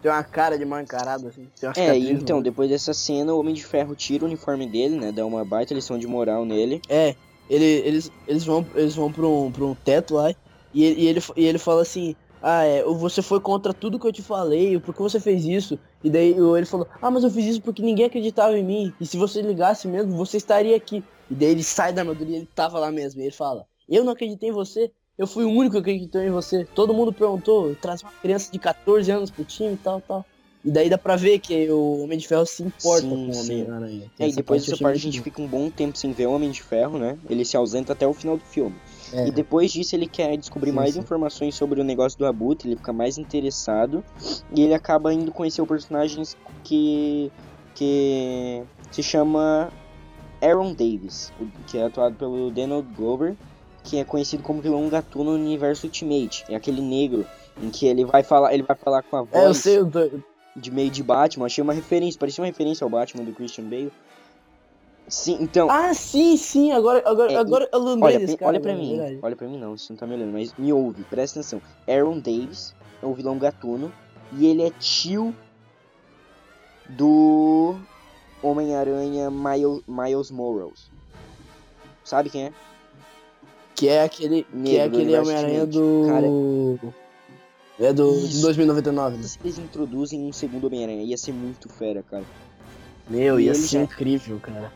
[0.00, 1.48] Tem uma cara de mal encarada, assim.
[1.76, 5.10] É, então, depois dessa cena, o Homem de Ferro tira o uniforme dele, né?
[5.10, 6.80] Dá uma baita lição de moral nele.
[6.88, 7.16] É,
[7.50, 10.32] ele, eles, eles vão, eles vão pra, um, pra um teto lá
[10.72, 12.14] e ele, e, ele, e ele fala assim,
[12.48, 15.76] ah, é, você foi contra tudo que eu te falei, por que você fez isso?
[16.04, 19.04] E daí ele falou, ah, mas eu fiz isso porque ninguém acreditava em mim, e
[19.04, 21.02] se você ligasse mesmo, você estaria aqui.
[21.28, 24.04] E daí ele sai da armadura e ele tava lá mesmo, e ele fala, eu
[24.04, 26.64] não acreditei em você, eu fui o único que acreditou em você.
[26.72, 30.24] Todo mundo perguntou, traz uma criança de 14 anos pro time e tal, tal.
[30.66, 33.40] E daí dá pra ver que o Homem de Ferro se importa Sim, com o.
[33.40, 34.10] Homem-Aranha.
[34.18, 36.50] É, e depois dessa parte a gente fica um bom tempo sem ver o Homem
[36.50, 37.16] de Ferro, né?
[37.30, 38.74] Ele se ausenta até o final do filme.
[39.12, 39.28] É.
[39.28, 41.00] E depois disso ele quer descobrir Sim, mais sim.
[41.00, 44.02] informações sobre o negócio do Abutre, ele fica mais interessado.
[44.52, 46.24] E ele acaba indo conhecer o personagem
[46.64, 47.30] que.
[47.76, 49.70] que se chama
[50.42, 51.32] Aaron Davis,
[51.68, 53.36] que é atuado pelo Donald Glover,
[53.84, 56.44] que é conhecido como vilão gatuno no universo Ultimate.
[56.48, 57.24] É aquele negro
[57.62, 59.88] em que ele vai falar, ele vai falar com a voz É, eu sei, eu
[59.88, 60.00] tô,
[60.56, 61.46] de meio de Batman.
[61.46, 63.92] Achei uma referência, parecia uma referência ao Batman do Christian Bale.
[65.08, 68.48] Sim, então, Ah, sim, sim, agora, agora, É, agora eu lembrei olha, cara.
[68.50, 69.18] olha pra agora, mim, é verdade.
[69.22, 71.62] olha pra mim não, você não tá me olhando, mas me ouve, presta atenção.
[71.86, 73.92] Aaron Davis é o vilão gatuno
[74.32, 75.32] e ele é tio
[76.88, 77.76] do
[78.42, 80.90] Homem-Aranha Miles, Miles Morales.
[82.04, 82.52] Sabe quem é?
[83.76, 86.92] Que é aquele, que é aquele Homem-Aranha do...
[87.78, 88.40] É do Isso.
[88.40, 89.22] 2099, né?
[89.24, 92.24] Se eles introduzem um segundo Homem-Aranha, ia ser muito fera, cara.
[93.08, 94.72] Meu, E ia ser já- incrível, cara.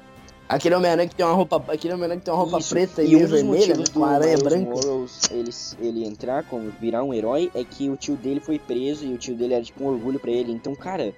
[0.49, 2.71] Aquele Homem-Aranha que tem uma roupa, aquele Homem-Aranha que tem uma roupa Isso.
[2.71, 4.71] preta e, e um vermelha, né, com aranha branca.
[4.71, 5.51] Morales ele,
[5.89, 9.17] ele entrar, como virar um herói, é que o tio dele foi preso e o
[9.17, 10.51] tio dele era tipo um orgulho pra ele.
[10.53, 11.15] Então, cara,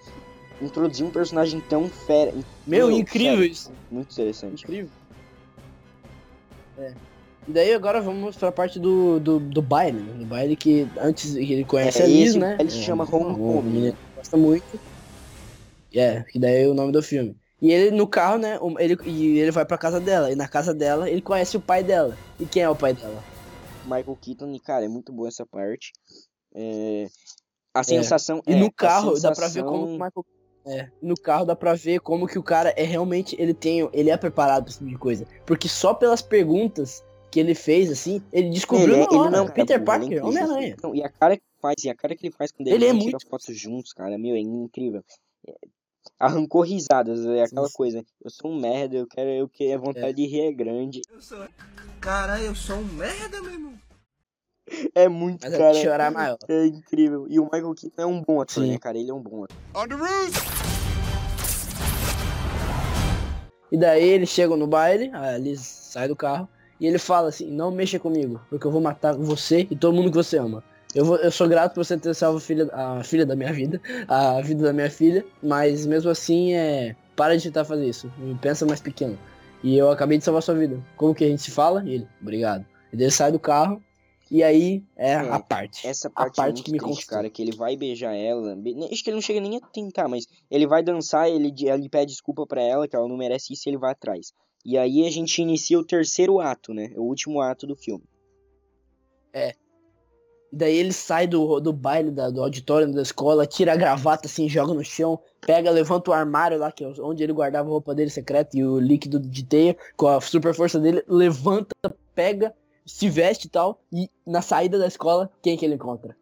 [0.60, 2.32] introduzir um personagem tão fera.
[2.66, 3.70] Meu, incrível sério, isso.
[3.90, 4.64] Muito interessante.
[4.64, 4.90] Incrível.
[6.78, 6.92] É.
[7.46, 10.12] E daí agora vamos pra parte do, do, do baile, né?
[10.14, 12.56] Do baile que antes ele conhece É, a Liz, esse né?
[12.56, 14.80] baile se É, chama um- Homecoming, gosta muito.
[15.94, 17.36] É, que daí é o nome do filme.
[17.60, 18.58] E ele no carro, né?
[18.78, 20.30] Ele, e ele vai pra casa dela.
[20.32, 22.16] E na casa dela ele conhece o pai dela.
[22.40, 23.22] E quem é o pai dela?
[23.84, 25.92] Michael Keaton, e cara, é muito boa essa parte.
[26.54, 27.06] É,
[27.74, 28.42] A sensação.
[28.46, 30.26] E é, no a carro dá pra ver como que o sensação- Michael.
[30.64, 33.34] É, no carro dá pra ver como que o cara é realmente.
[33.38, 33.88] Ele tem.
[33.92, 35.26] Ele é preparado pra esse tipo de coisa.
[35.44, 37.02] Porque só pelas perguntas
[37.32, 39.30] que ele fez, assim, ele descobriu Ele, é- ele hora.
[39.30, 40.24] não é cara Peter é Parker.
[40.26, 40.76] Homem-Aranha.
[40.94, 42.90] E a cara que faz, e a cara que ele faz quando ele, Ele é
[42.90, 45.02] tira muito- fotos juntos, cara, meu, é incrível.
[45.48, 45.54] É,
[46.18, 47.74] Arrancou risadas, é aquela sim.
[47.74, 48.04] coisa.
[48.22, 51.00] Eu sou um merda, eu quero, eu quero, a vontade de rir é grande.
[52.00, 53.72] Cara, eu sou um merda, meu irmão.
[54.94, 55.74] É muito, Mas é cara.
[55.74, 56.36] chorar maior.
[56.48, 57.26] É incrível.
[57.30, 58.70] E o Michael Keaton é um bom ator, Sim.
[58.72, 58.98] né, cara?
[58.98, 59.56] Ele é um bom ator.
[59.74, 60.32] On the roof!
[63.70, 66.48] E daí eles chegam no baile, a Liz sai do carro
[66.82, 70.10] e ele fala assim: Não mexa comigo, porque eu vou matar você e todo mundo
[70.10, 70.64] que você ama.
[70.92, 73.52] Eu, vou, eu sou grato por você ter salvo a filha, a filha da minha
[73.52, 76.96] vida, a vida da minha filha, mas mesmo assim é.
[77.14, 78.10] Para de tentar fazer isso.
[78.40, 79.16] Pensa mais pequeno.
[79.62, 80.82] E eu acabei de salvar sua vida.
[80.96, 81.84] Como que a gente se fala?
[81.86, 82.66] E ele, obrigado.
[82.92, 83.80] E ele sai do carro
[84.32, 85.86] e aí é, É, a parte.
[85.86, 88.56] Essa a parte, é parte muito que me triste, cara, que ele vai beijar ela.
[88.90, 92.12] Acho que ele não chega nem a tentar, mas ele vai dançar, ele, ele pede
[92.12, 94.32] desculpa pra ela, que ela não merece isso, e ele vai atrás.
[94.64, 96.92] E aí a gente inicia o terceiro ato, né?
[96.96, 98.04] O último ato do filme.
[99.34, 104.26] E daí ele sai do, do baile, da- do auditório da escola, tira a gravata
[104.26, 107.72] assim, joga no chão, pega, levanta o armário lá, que é onde ele guardava a
[107.72, 111.74] roupa dele secreta e o líquido de teia, com a super força dele, levanta,
[112.14, 112.54] pega,
[112.84, 116.14] se veste e tal, e na saída da escola, quem que ele encontra?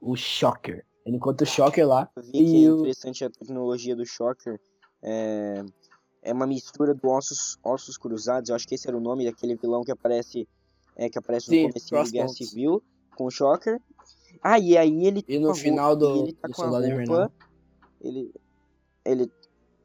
[0.00, 0.84] O Shocker.
[1.06, 2.10] Ele encontra o Shocker lá.
[2.16, 4.58] Eu vi que E é o- interessante a tecnologia do Shocker.
[5.00, 5.64] É,
[6.22, 8.48] é uma mistura do Ossos, Ossos Cruzados.
[8.50, 10.48] Eu acho que esse era o nome daquele vilão que aparece,
[10.96, 12.28] é, que aparece no Sim, começo do Guerra.
[12.28, 12.82] Civil,
[13.16, 13.80] com o Shocker.
[14.42, 16.62] Ah, e aí ele E tá no com a final do- ele tá do com
[16.62, 16.86] Soldado.
[16.86, 17.30] Invernal.
[18.00, 18.32] Ele,
[19.04, 19.30] ele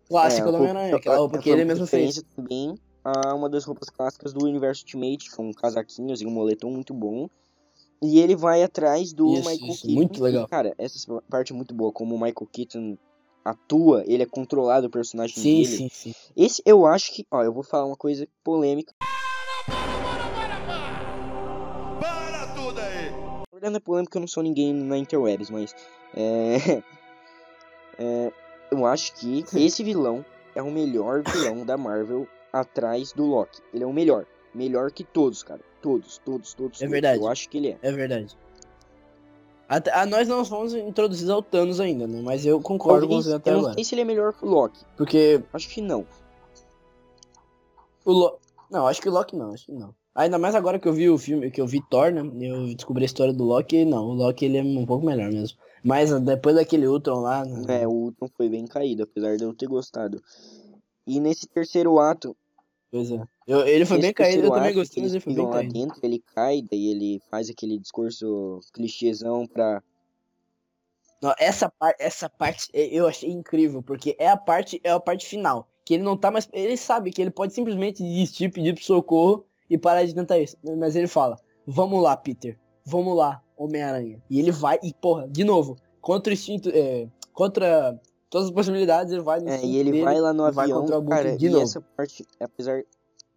[0.10, 2.24] Clássico É, do Homem-Aranha, aquela roupa é, que ele foi mesmo fez.
[2.36, 6.94] também a uma das roupas clássicas do universo Ultimate, com casaquinhos e um moletom muito
[6.94, 7.30] bom.
[8.02, 9.96] E ele vai atrás do Isso, Michael isso, Keaton.
[9.96, 10.48] muito e, legal.
[10.48, 12.98] cara, essa parte é muito boa, como o Michael Keaton
[13.50, 15.78] atua, ele é controlado o personagem Sim, dele.
[15.78, 16.14] sim, sim.
[16.36, 18.94] Esse eu acho que, ó, eu vou falar uma coisa polêmica.
[22.00, 23.10] Para tudo aí!
[23.12, 25.76] Na verdade não é polêmica, eu não sou ninguém na interwebs, mas
[26.16, 26.84] é,
[27.98, 28.32] é,
[28.72, 30.26] eu acho que esse vilão
[30.56, 33.62] é o melhor vilão da Marvel atrás do Loki.
[33.74, 34.26] Ele é o melhor.
[34.54, 35.62] Melhor que todos, cara.
[35.82, 36.82] Todos, todos, todos.
[36.82, 36.92] É todos.
[36.92, 37.20] verdade.
[37.20, 37.78] Eu acho que ele é.
[37.82, 38.36] É verdade.
[39.70, 42.22] Até, a nós não fomos introduzidos ao Thanos ainda, né?
[42.24, 43.74] Mas eu concordo com você até eu não agora.
[43.74, 44.80] sei se ele é melhor que o Loki.
[44.96, 46.06] Porque Acho que não.
[48.06, 48.40] o Loki.
[48.70, 49.94] Não, acho que o Loki não, acho que não.
[50.16, 52.22] Ainda mais agora que eu vi o filme, que eu vi Thor, né?
[52.42, 55.58] Eu descobri a história do Loki, não, o Loki ele é um pouco melhor mesmo.
[55.84, 57.84] Mas depois daquele Ultron lá, né?
[57.84, 60.22] É, o Ultron foi bem caído, apesar de eu ter gostado.
[61.06, 62.36] E nesse terceiro ato,
[62.92, 63.22] Pois é.
[63.46, 65.74] Eu- ele foi nesse bem caído, eu também gostei, mas ele foi bem lá caído.
[65.74, 69.82] dentro, ele cai, daí ele faz aquele discurso clichêzão pra...
[71.22, 75.00] Não, essa, par essa parte eh, eu achei incrível, porque é a parte, é a
[75.00, 75.68] parte final.
[75.84, 76.48] Que ele não tá mais.
[76.54, 80.56] Ele sabe que ele pode simplesmente desistir, pedir pro socorro e parar de tentar isso.
[80.78, 82.60] Mas ele fala, vamos lá, Peter.
[82.86, 84.22] Vamos lá, Homem-Aranha.
[84.30, 86.70] E ele vai, e porra, de novo, contra o instinto.
[86.74, 88.00] é, contra
[88.30, 90.86] todas as possibilidades, ele vai no É, e ele dele vai lá no vai avião,
[91.06, 91.64] cara, de e novo.
[91.64, 92.84] essa parte, apesar...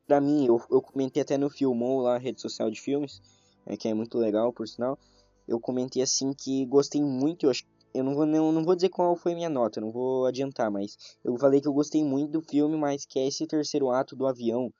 [0.06, 3.22] Pra mim, eu, eu comentei até no Filmou, lá, rede social de filmes,
[3.64, 4.98] é, que é muito legal, por sinal.
[5.46, 8.88] Eu comentei assim que gostei muito, eu acho eu não vou, não, não vou dizer
[8.88, 12.30] qual foi a minha nota, não vou adiantar, mas eu falei que eu gostei muito
[12.30, 14.72] do filme, mas que é esse terceiro ato do avião.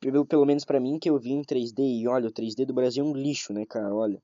[0.00, 2.74] Pelo, pelo menos pra mim, que eu vi em 3D, e olha, o 3D do
[2.74, 4.20] Brasil é um lixo, né, cara, olha.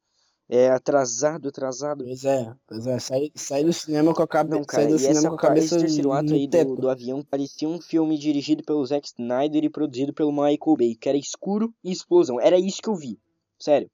[0.49, 2.05] É atrasado, atrasado.
[2.05, 4.57] Pois é, pois é, sai, sai do cinema com a cabeça.
[4.57, 7.23] Não, cara, sai do cinema com a cabeça esse terceiro ato aí do, do avião
[7.23, 11.73] parecia um filme dirigido pelo Zack Snyder e produzido pelo Michael Bay, que era escuro
[11.83, 12.39] e explosão.
[12.39, 13.19] Era isso que eu vi,
[13.59, 13.91] sério.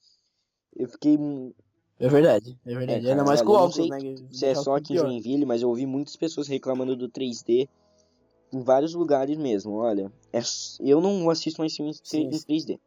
[0.75, 1.17] Eu fiquei
[2.01, 3.07] É verdade, é verdade.
[3.07, 3.99] É, Ainda mais com o óculos, né?
[4.33, 4.97] se é o só aqui em.
[4.97, 7.69] Joinville, mas eu ouvi muitas pessoas reclamando do 3D
[8.53, 9.75] em vários lugares mesmo.
[9.75, 10.41] Olha, é
[10.81, 12.29] eu não assisto mais filmes em sim.
[12.29, 12.81] 3D.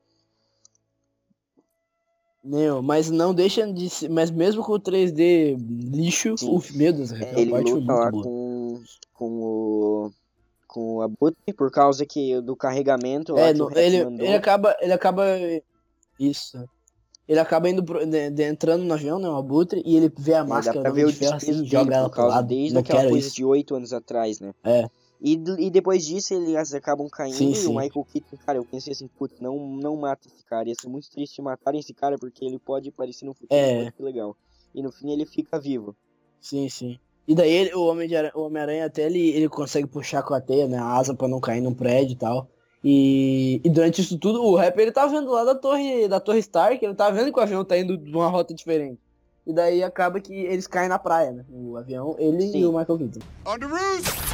[2.43, 4.09] Não, mas não deixa de ser.
[4.09, 5.55] Mas mesmo com o 3D
[5.91, 6.49] lixo, Sim.
[6.49, 8.81] o meu Deus, É, ele parte luta muito lá com,
[9.13, 10.11] com o
[10.67, 14.75] com o Abutre por causa que do carregamento É, no- ele, ele acaba.
[14.81, 15.23] Ele acaba.
[16.19, 16.67] Isso.
[17.27, 19.29] Ele acaba indo pro- de- de- entrando no avião, né?
[19.29, 21.63] O Abutre, e ele vê a É, dá máscara pra ver o de Ferro assim,
[21.65, 22.47] joga ela pro lado.
[22.47, 23.35] desde aquela coisa isso.
[23.35, 24.51] de oito anos atrás, né?
[24.63, 24.89] É.
[25.21, 27.67] E, e depois disso eles acabam caindo Sim, e sim.
[27.67, 30.67] o Michael Keaton, cara, eu pensei assim, putz, não, não mata esse cara.
[30.67, 33.91] Ia ser muito triste matarem esse cara porque ele pode aparecer no futuro, É.
[33.95, 34.35] ser legal.
[34.75, 35.95] E no fim ele fica vivo.
[36.41, 36.99] Sim, sim.
[37.25, 40.77] E daí ele- o Homem Homem-Aranha até ele, ele consegue puxar com a teia, né?
[40.77, 42.49] A asa pra não cair num prédio e tal.
[42.83, 46.39] E, e durante isso tudo, o rapper ele tá vendo lá da torre, da torre
[46.39, 48.99] Stark, ele tá vendo que o avião tá indo de uma rota diferente.
[49.47, 51.45] E daí acaba que eles caem na praia, né?
[51.49, 52.59] O avião, ele Sim.
[52.59, 53.19] e o Michael Keaton.
[53.45, 54.32] On the roof!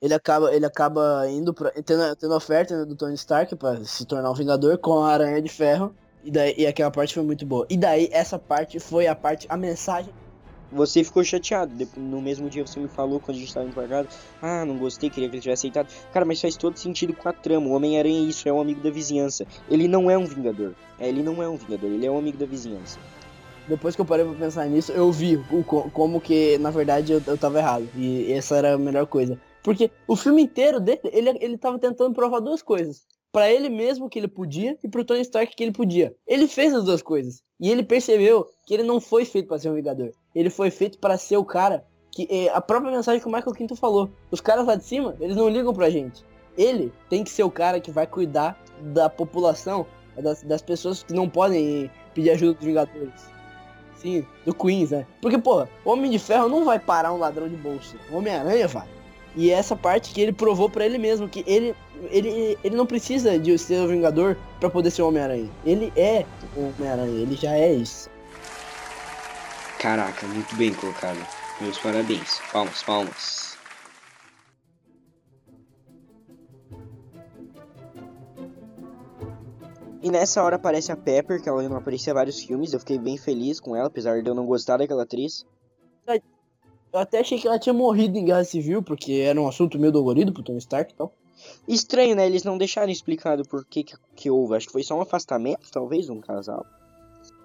[0.00, 4.04] Ele acaba, ele acaba indo pra, tendo, tendo oferta né, do Tony Stark pra se
[4.04, 5.94] tornar um Vingador com a Aranha de Ferro.
[6.22, 7.66] E, daí, e aquela parte foi muito boa.
[7.70, 10.12] E daí, essa parte foi a parte, a mensagem
[10.72, 11.72] Você ficou chateado.
[11.96, 14.08] No mesmo dia você me falou quando a gente tava indo pra casa.
[14.42, 15.88] Ah, não gostei, queria que ele tivesse aceitado.
[16.12, 17.68] Cara, mas faz todo sentido com a trama.
[17.68, 19.46] O Homem-Aranha é isso, é um amigo da vizinhança.
[19.70, 20.74] Ele não é um Vingador.
[20.98, 22.98] É, ele não é um Vingador, ele é um amigo da vizinhança.
[23.68, 27.12] Depois que eu parei pra pensar nisso, eu vi o, co- como que, na verdade,
[27.12, 27.88] eu, eu tava errado.
[27.96, 29.38] E essa era a melhor coisa.
[29.66, 33.04] Porque o filme inteiro dele, ele, ele tava tentando provar duas coisas.
[33.32, 36.14] Pra ele mesmo que ele podia e pro Tony Stark que ele podia.
[36.24, 37.42] Ele fez as duas coisas.
[37.58, 40.12] E ele percebeu que ele não foi feito pra ser um Vingador.
[40.32, 42.28] Ele foi feito pra ser o cara que...
[42.30, 44.08] é, a própria mensagem que o Michael Quinto falou.
[44.30, 46.24] Os caras lá de cima, eles não ligam pra gente.
[46.56, 48.62] Ele tem que ser o cara que vai cuidar
[48.94, 49.84] da população,
[50.16, 53.32] das, das pessoas que não podem pedir ajuda dos Vingadores.
[53.96, 55.04] Sim, do Queens, né?
[55.20, 57.96] Porque, o Homem de Ferro não vai parar um ladrão de bolsa.
[58.12, 58.95] Homem-Aranha vai.
[59.36, 61.74] E é essa parte que ele provou pra ele mesmo, que ele,
[62.10, 65.50] ele, ele não precisa de ser o Vingador pra poder ser o Homem-Aranha.
[65.64, 66.24] Ele é
[66.56, 68.08] o Homem-Aranha, ele já é isso.
[69.78, 71.18] Caraca, muito bem colocado.
[71.60, 72.40] Meus parabéns.
[72.50, 73.58] Palmas, palmas.
[80.02, 82.72] E nessa hora aparece a Pepper, que ela não aparecia em vários filmes.
[82.72, 85.44] Eu fiquei bem feliz com ela, apesar de eu não gostar daquela atriz.
[86.92, 89.92] Eu até achei que ela tinha morrido em Guerra Civil, porque era um assunto meio
[89.92, 91.12] dolorido pro Tony Stark e tal.
[91.68, 92.26] Estranho, né?
[92.26, 94.56] Eles não deixaram explicado por que, que, que houve.
[94.56, 96.64] Acho que foi só um afastamento, talvez, de um casal.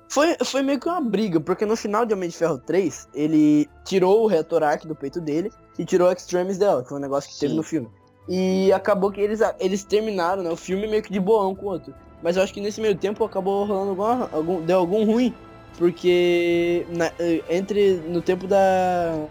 [0.08, 3.70] Foi, foi meio que uma briga, porque no final de Homem de Ferro 3, ele
[3.86, 7.02] tirou o reator arc do peito dele e tirou o Extremis dela, que foi um
[7.02, 7.58] negócio que teve Sim.
[7.58, 7.89] no filme.
[8.28, 11.70] E acabou que eles, eles terminaram, né, o filme meio que de boão com o
[11.70, 11.94] outro.
[12.22, 15.34] Mas eu acho que nesse meio tempo acabou rolando alguma, algum, deu algum ruim,
[15.82, 19.26] porque na- eh, entre no tempo da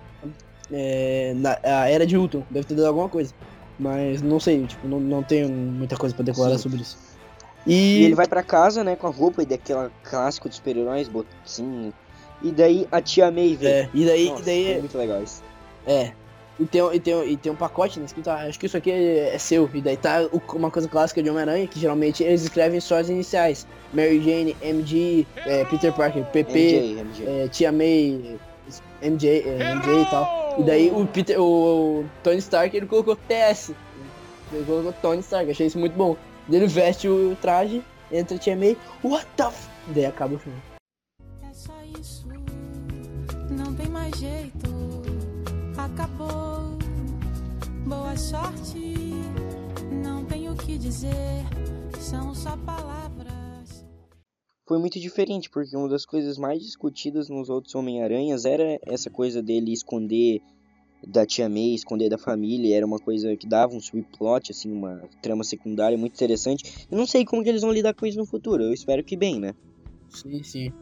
[0.72, 3.32] é, na, a era de Ultron, deve ter dado alguma coisa.
[3.78, 6.62] Mas não sei, tipo, não, não tenho muita coisa pra declarar Sim.
[6.64, 6.98] sobre isso.
[7.64, 11.08] E E, ele vai pra casa, né, com a roupa e daquela clássico de super-heróis,
[11.08, 11.94] botinho.
[12.42, 13.70] E daí a tia May vem.
[13.72, 15.42] é, e daí, Nossa, e daí foi muito legal isso.
[15.86, 16.12] É.
[16.58, 18.90] E tem, e, tem, e tem um pacote né, escrito, ah, acho que isso aqui
[18.90, 19.68] é, é seu.
[19.72, 23.08] E daí tá o- uma coisa clássica de Homem-Aranha, que geralmente eles escrevem só as
[23.08, 23.66] iniciais.
[23.94, 27.26] Mary Jane, MG, é, Peter Parker, PP, MJ, MJ.
[27.44, 28.38] é, Tia May,
[29.02, 30.56] MJ, é, MJ e tal.
[30.58, 33.72] E daí o Peter, o, o Tony Stark, ele colocou TS.
[34.52, 36.14] Ele colocou Tony Stark, achei isso muito bom.
[36.46, 37.82] Daí ele veste o traje,
[38.12, 39.66] entra Tia May, what the f...
[39.88, 40.58] Daí acaba o filme.
[41.48, 42.26] É só isso,
[43.50, 44.69] não tem mais jeito.
[45.84, 46.76] Acabou.
[47.86, 48.94] Boa sorte,
[50.04, 51.14] não tenho o que dizer.
[51.98, 53.82] São só palavras.
[54.68, 59.42] Foi muito diferente, porque uma das coisas mais discutidas nos outros Homem-Aranhas era essa coisa
[59.42, 60.42] dele esconder
[61.06, 65.02] da tia May, esconder da família, era uma coisa que dava um subplot, assim, uma
[65.22, 66.86] trama secundária muito interessante.
[66.90, 69.16] Eu não sei como que eles vão lidar com isso no futuro, eu espero que
[69.16, 69.54] bem, né?
[70.10, 70.72] Sim, sim.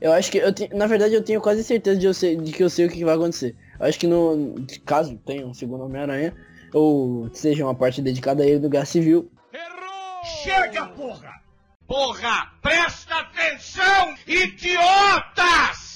[0.00, 0.72] Eu acho que eu te...
[0.72, 2.98] na verdade eu tenho quase certeza de, eu ser- de que eu sei o que
[2.98, 3.56] que vai acontecer.
[3.78, 4.54] Eu acho que no
[4.84, 6.34] caso tenha um segundo Homem-Aranha
[6.72, 9.30] ou seja uma parte dedicada a ele do Guerra Civil,
[10.24, 11.34] Chega, porra!
[11.86, 12.52] Porra!
[12.62, 15.94] Presta atenção, idiotas!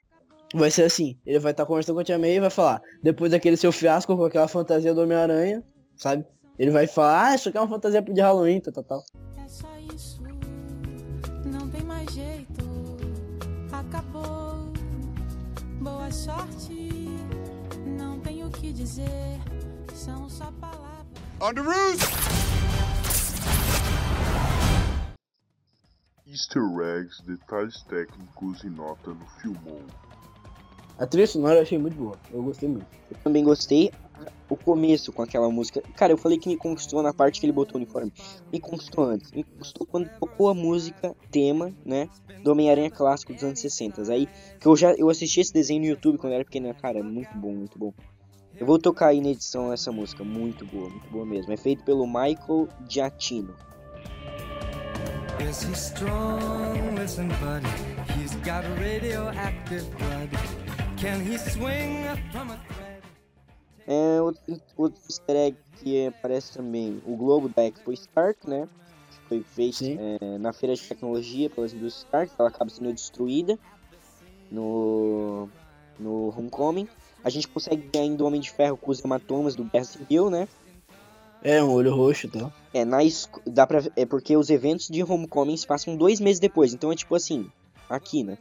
[0.54, 3.30] vai ser assim, ele vai estar conversando com a Tia May e vai falar, depois
[3.30, 5.62] daquele seu fiasco com aquela fantasia do Homem-Aranha,
[5.96, 6.24] sabe?
[6.58, 9.04] Ele vai falar, ah, isso aqui é uma fantasia de Halloween, tal, tal, tal.
[9.44, 10.22] É só isso,
[11.44, 12.64] não tem mais jeito.
[13.72, 14.72] Acabou.
[15.80, 16.87] Boa sorte,
[18.48, 19.38] o que dizer.
[19.94, 21.06] São só palavras.
[21.40, 21.98] On the roof!
[26.26, 29.82] Easter eggs, detalhes técnicos e nota no Filmou.
[30.98, 32.86] A trilha sonora eu achei muito boa, eu gostei muito.
[33.10, 33.92] Eu também gostei
[34.48, 35.80] o começo com aquela música.
[35.94, 38.12] Cara, eu falei que me conquistou na parte que ele botou o uniforme.
[38.52, 39.30] Me conquistou antes.
[39.30, 42.08] Me conquistou quando tocou a música tema, né?
[42.42, 44.10] Do Homem-Aranha clássico dos anos 60.
[44.12, 44.28] Aí
[44.58, 46.74] que eu já eu assisti esse desenho no YouTube quando eu era pequeno.
[46.74, 47.92] Cara, muito bom, muito bom.
[48.58, 50.24] Eu vou tocar aí na edição essa música.
[50.24, 51.52] Muito boa, muito boa mesmo.
[51.52, 53.54] É feito pelo Michael Giacchino.
[55.48, 56.96] Is he strong?
[56.98, 57.68] Listen, buddy.
[58.18, 60.30] He's got radioactive blood.
[60.96, 63.02] Can he swing from a thread?
[63.86, 64.42] É outro,
[64.76, 67.00] outro easter egg que aparece também.
[67.06, 68.68] O globo da Expo Stark, né?
[69.10, 72.32] Que foi feito é, na feira de tecnologia pelas indústrias Stark.
[72.36, 73.56] Ela acaba sendo destruída
[74.50, 75.48] no,
[75.98, 76.88] no Homecoming.
[77.28, 80.30] A gente consegue ver ainda o Homem de Ferro com os hematomas do Guerra Civil,
[80.30, 80.48] né?
[81.42, 82.50] É, um olho roxo tal.
[82.72, 86.40] É, na esco- dá pra, é porque os eventos de Homecoming se passam dois meses
[86.40, 86.72] depois.
[86.72, 87.46] Então é tipo assim,
[87.88, 88.38] aqui, né?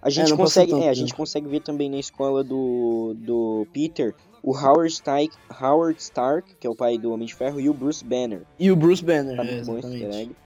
[0.00, 3.66] A gente passou consegue, tanto é, a gente consegue ver também na escola do, do
[3.70, 7.68] Peter o Howard Stark, Howard Stark, que é o pai do Homem de Ferro, e
[7.68, 8.42] o Bruce Banner.
[8.58, 10.36] E o Bruce Banner, Tá é, muito bom esse exatamente.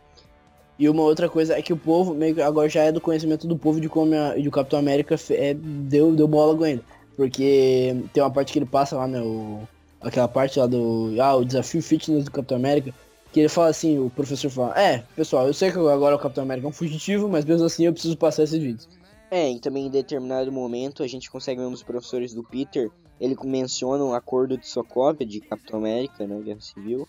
[0.79, 3.47] E uma outra coisa é que o povo, meio que agora já é do conhecimento
[3.47, 6.83] do povo de como a, de o Capitão América é, deu, deu bola ele.
[7.21, 9.21] Porque tem uma parte que ele passa lá, né?
[9.21, 9.61] O,
[10.01, 11.15] aquela parte lá do.
[11.21, 12.95] Ah, o desafio fitness do Capitão América.
[13.31, 16.45] Que ele fala assim, o professor fala, é, pessoal, eu sei que agora o Capitão
[16.45, 18.89] América é um fugitivo, mas mesmo assim eu preciso passar esses vídeos.
[19.31, 22.91] É, e também em determinado momento a gente consegue ver um dos professores do Peter,
[23.21, 27.07] ele menciona o acordo de Sokovia de Capitão América, né, Guerra Civil.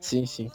[0.00, 0.50] Sim, sim.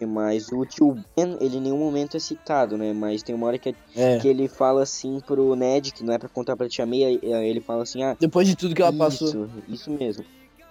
[0.00, 0.48] Que mais?
[0.50, 3.76] O tio Ben, ele em nenhum momento é citado, né, mas tem uma hora que,
[3.94, 4.18] É.
[4.18, 7.60] que ele fala assim pro Ned, que não é pra contar pra tia May, ele
[7.60, 9.48] fala assim, ah, Depois de tudo que ela isso, passou.
[9.68, 10.24] isso mesmo.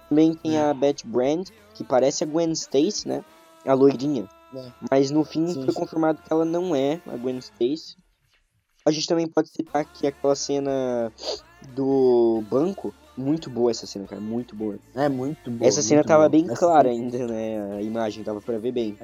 [0.08, 3.24] Também tem a Beth Brand, que parece a Gwen Stacy, né,
[3.64, 4.28] a loirinha.
[4.52, 4.64] É.
[4.90, 5.78] Mas no fim Sim, foi sim.
[5.80, 7.94] confirmado que ela não é a Gwen Stacy.
[8.84, 11.12] A gente também pode citar aqui aquela cena
[11.72, 12.92] do banco.
[13.16, 14.20] Muito boa essa cena, cara.
[14.20, 14.76] Muito boa.
[14.94, 15.68] É muito boa.
[15.68, 16.28] essa cena tava boa.
[16.30, 17.76] bem Essa clara cena- ainda, né?
[17.76, 18.96] A imagem dava pra ver bem.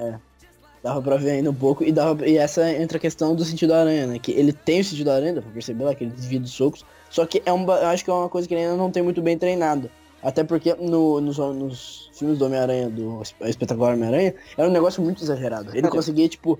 [0.83, 1.83] Dava pra ver ainda um pouco.
[1.83, 4.19] E, dava, e essa entra a questão do sentido da aranha, né?
[4.19, 6.51] Que ele tem o sentido da aranha, dá pra perceber lá, que ele desvia dos
[6.51, 6.85] socos.
[7.09, 9.03] Só que é um, eu acho que é uma coisa que ele ainda não tem
[9.03, 9.89] muito bem treinado.
[10.23, 15.01] Até porque no- nos, nos filmes do Homem-Aranha, do Es- Espetacular Homem-Aranha, era um negócio
[15.03, 15.69] muito exagerado.
[15.71, 16.57] Ele Cara, conseguia, tipo,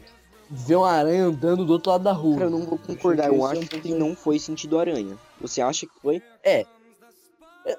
[0.49, 2.35] ver uma aranha andando do outro lado da rua.
[2.35, 3.27] Cara, eu não vou concordar.
[3.27, 5.17] Eu é acho que não foi sentido aranha.
[5.41, 6.21] Você acha que foi?
[6.43, 6.65] Eu-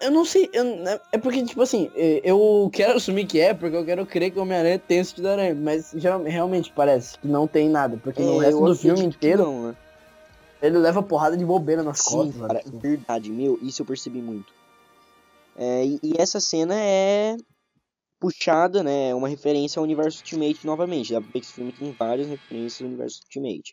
[0.01, 0.64] Eu não sei, eu-
[1.11, 4.43] é porque, tipo assim, eu quero assumir que é, porque eu quero crer que o
[4.43, 8.22] Homem-Aranha tem o sentido da aranha, mas geral- realmente parece que não tem nada, porque
[8.22, 9.74] no É, resto eu do filme inteiro, Não, né?
[10.61, 12.36] ele leva porrada de bobeira nas Sim, costas.
[12.41, 12.78] cara, sabe?
[12.80, 14.53] verdade, meu, isso eu percebi muito.
[15.57, 17.34] É, e, e essa cena é
[18.20, 19.11] puxada, né?
[19.11, 21.12] É uma referência ao universo Ultimate novamente.
[21.12, 23.72] Dá pra ver que esse filme tem várias referências ao universo Ultimate.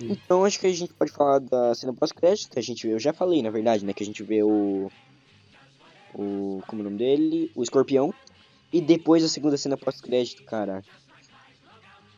[0.00, 0.12] Sim.
[0.12, 2.98] Então acho que a gente pode falar da cena pós-crédito, que a gente vê, eu
[2.98, 3.92] já falei, na verdade, né?
[3.92, 4.90] Que a gente vê o.
[6.14, 6.62] O.
[6.66, 7.50] Como é o nome dele?
[7.54, 8.12] O escorpião.
[8.72, 10.82] E depois a segunda cena pós-crédito, cara.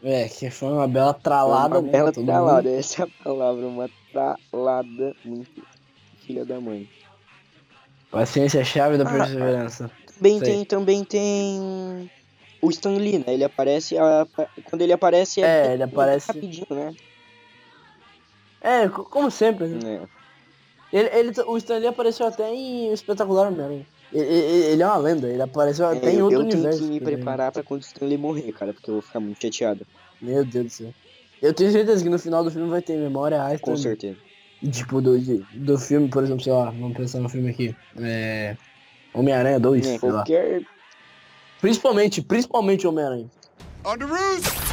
[0.02, 1.92] É, que foi uma bela tralada, uma né?
[1.92, 2.78] bela tralada, mundo.
[2.78, 5.62] essa é a palavra, uma tralada muito
[6.26, 6.88] filha da mãe.
[8.10, 9.90] Paciência é a chave da Ah, perseverança.
[10.16, 10.48] Também Sei.
[10.48, 12.10] tem, também tem
[12.60, 13.24] o Stan Lee, né?
[13.28, 14.26] Ele aparece, a-
[14.64, 16.94] quando ele aparece É, bem ele aparece- rapidinho, né?
[18.62, 19.66] É, co- como sempre.
[19.68, 20.00] né?
[20.92, 20.96] É.
[20.98, 23.86] Ele, ele, o Stan Lee apareceu até em Espetacular Homem-Aranha.
[24.12, 26.82] Ele, ele- é uma lenda, ele apareceu até É, em eu, outro eu tenho universo.
[26.82, 27.14] que me também.
[27.16, 29.86] preparar pra quando o Stan Lee morrer, cara, porque eu vou ficar muito chateado.
[30.20, 30.94] Meu Deus do céu.
[31.40, 34.18] Eu tenho certeza que no final do filme vai ter memória Stan Com certeza.
[34.70, 37.74] Tipo, do, de- do filme, por exemplo, sei lá, vamos pensar no filme aqui.
[37.98, 38.56] É.
[39.14, 40.18] Homem-Aranha 2, É, sei lá.
[40.18, 40.62] qualquer
[41.60, 43.26] Principalmente, principalmente Homem-Aranha.
[43.84, 44.71] On the roof!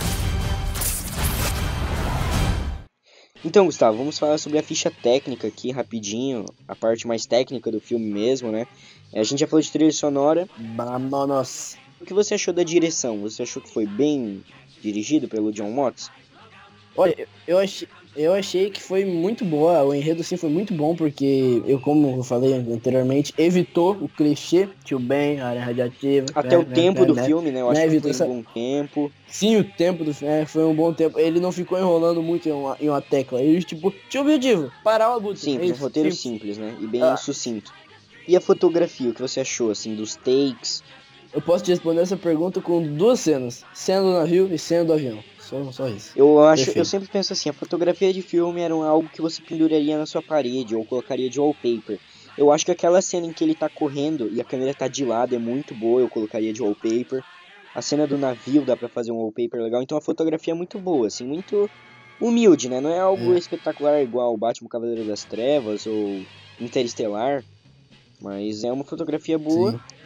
[3.43, 7.79] Então, Gustavo, vamos falar sobre a ficha técnica aqui rapidinho, a parte mais técnica do
[7.79, 8.65] filme mesmo, né?
[9.13, 10.49] A gente já falou de trilha sonora.
[10.55, 11.79] Vámonos.
[11.99, 13.19] O que você achou da direção?
[13.21, 14.43] Você achou que foi bem
[14.77, 16.11] dirigido pelo John Watts?
[16.95, 20.73] Olha, eu- eu achei, eu achei que foi muito boa, o enredo sim foi muito
[20.73, 26.27] bom, porque eu, como eu falei anteriormente, evitou o clichê, tio Ben, área radiativa.
[26.35, 27.23] Até o né, tempo né, do né.
[27.23, 27.61] filme, né?
[27.61, 29.11] Eu acho que foi um bom tempo.
[29.27, 31.19] Sim, o tempo do filme é, foi um bom tempo.
[31.19, 33.41] Ele não ficou enrolando muito em uma, em uma tecla.
[33.41, 35.39] Ele, tipo, tinha objetivo, parar o abutre.
[35.39, 36.55] Simples, é um roteiro simples.
[36.55, 36.75] simples, né?
[36.81, 37.15] E bem Ah.
[37.17, 37.71] sucinto.
[38.27, 40.83] E a fotografia, o que você achou, assim, dos takes?
[41.33, 44.93] Eu posso te responder essa pergunta com duas cenas, sendo do navio e sendo do
[44.93, 45.23] avião.
[45.49, 46.13] Só, só isso.
[46.15, 46.85] Eu acho, eu Perfeito.
[46.85, 50.75] sempre penso assim, a fotografia de filme era algo que você penduraria na sua parede
[50.75, 51.99] ou colocaria de wallpaper.
[52.37, 55.03] Eu acho que aquela cena em que ele tá correndo e a câmera tá de
[55.03, 57.23] lado é muito boa, eu colocaria de wallpaper.
[57.73, 60.79] A cena do navio dá pra fazer um wallpaper legal, então a fotografia é muito
[60.79, 61.67] boa, assim, muito
[62.19, 62.79] humilde, né?
[62.79, 63.39] Não é algo É.
[63.39, 66.27] espetacular igual Batman Cavaleiro das Trevas ou
[66.59, 67.43] Interestelar,
[68.21, 69.71] mas é uma fotografia boa.
[69.71, 69.98] Sim.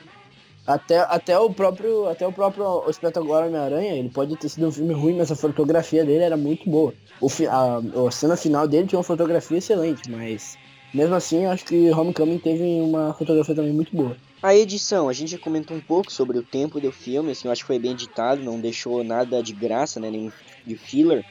[0.66, 4.94] Até, até o próprio até o próprio Espetacular Homem-Aranha, ele pode ter sido um filme
[4.94, 6.94] ruim, mas a fotografia dele era muito boa.
[7.20, 10.58] O, a, a cena final dele tinha uma fotografia excelente, mas
[10.94, 14.16] mesmo assim eu acho que Homecoming teve uma fotografia também muito boa.
[14.42, 17.52] A edição, a gente já comentou um pouco sobre o tempo do filme, assim, eu
[17.52, 20.32] acho que foi bem editado, não deixou nada de graça, né, nenhum
[20.66, 21.26] de filler.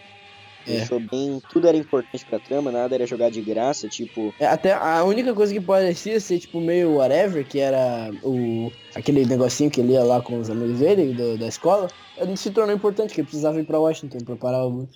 [0.67, 0.79] É.
[0.79, 4.73] Deixou bem, tudo era importante pra trama, nada era jogado de graça, tipo, É, até
[4.73, 9.81] a única coisa que parecia ser tipo meio whatever, que era o aquele negocinho que
[9.81, 11.89] ele ia lá com os amigos dele do- da escola,
[12.37, 14.89] se tornou importante, que ele precisava ir pra Washington pra parar o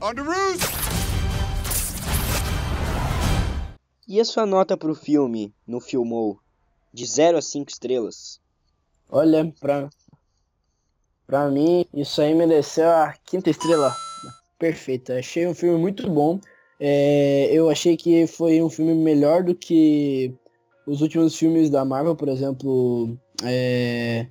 [0.00, 0.82] On the roof!
[4.08, 6.38] E a sua nota pro filme, no Filmou?
[6.92, 8.40] De 0 a 5 estrelas?
[9.08, 9.88] Olha, pra,
[11.26, 13.94] pra mim, isso aí mereceu a quinta estrela.
[14.62, 15.18] Perfeita.
[15.18, 16.38] Achei um filme muito bom.
[16.78, 20.32] É, eu achei que foi um filme melhor do que
[20.86, 23.18] os últimos filmes da Marvel, por exemplo.
[23.42, 24.28] é,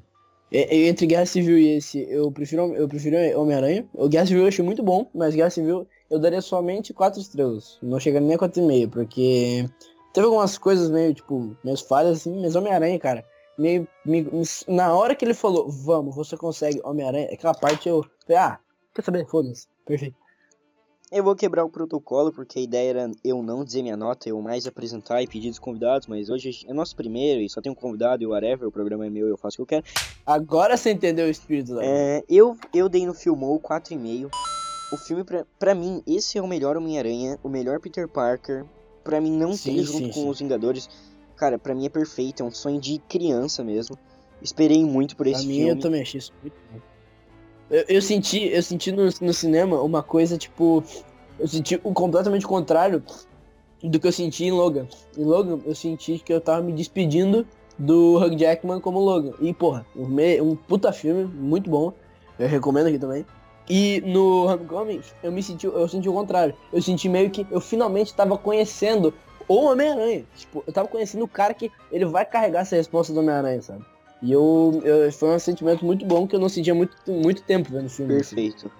[0.49, 3.85] entre Guerra Civil e esse, eu prefiro, eu prefiro Homem-Aranha.
[3.93, 7.77] O Guerra Civil eu achei muito bom, mas Guerra Civil eu daria somente quatro estrelas.
[7.83, 9.65] Não chegaria nem a 4,5, porque
[10.13, 13.25] teve algumas coisas meio, tipo, meio falhas assim, mas Homem-Aranha, cara,
[13.57, 18.01] meio, me- me- na hora que ele falou, vamos, você consegue Homem-Aranha, aquela parte eu
[18.25, 18.59] falei, ah,
[18.95, 19.25] quer saber?
[19.27, 19.70] Foda-se.
[19.85, 20.15] Perfeito.
[21.11, 24.41] Eu vou quebrar o protocolo, porque a ideia era eu não dizer minha nota, eu
[24.41, 27.75] mais apresentar e pedir dos convidados, mas hoje é nosso primeiro e só tem um
[27.75, 29.95] convidado e whatever, o programa é meu eu faço o que eu quero.
[30.25, 34.29] Agora você entendeu o espírito da É, eu, eu dei no Filmou 4,5.
[34.93, 38.65] O filme, pra, pra mim, esse é o melhor Homem-Aranha, o melhor Peter Parker.
[39.03, 40.29] Pra mim, não Sim, ter junto sim, com sim.
[40.29, 40.89] os Vingadores.
[41.35, 43.97] Cara, pra mim é perfeito, é um sonho de criança mesmo.
[44.41, 45.69] Esperei muito por Pra esse mim, filme.
[45.71, 46.79] eu também achei isso muito bom.
[47.71, 50.83] Eu, eu senti, eu senti no, no cinema uma coisa, tipo,
[51.39, 53.01] eu senti o completamente contrário
[53.81, 54.87] do que eu senti em Logan.
[55.17, 57.47] Em Logan, eu senti que eu tava me despedindo
[57.79, 59.33] do Hugh Jackman como Logan.
[59.39, 61.93] E, porra, um, puta filme, muito bom.
[62.37, 63.25] Eu recomendo aqui também.
[63.69, 66.53] E no Homecoming, eu me senti, eu senti o contrário.
[66.73, 69.13] Eu senti meio que eu finalmente tava conhecendo
[69.47, 70.25] o Homem-Aranha.
[70.35, 73.85] Tipo, eu tava conhecendo o cara que ele vai carregar essa resposta do Homem-Aranha, sabe?
[74.21, 77.71] E eu, eu- foi um sentimento muito bom que eu não sentia muito, muito tempo
[77.71, 78.15] vendo o filme.
[78.15, 78.35] assim.
[78.35, 78.71] Perfeito.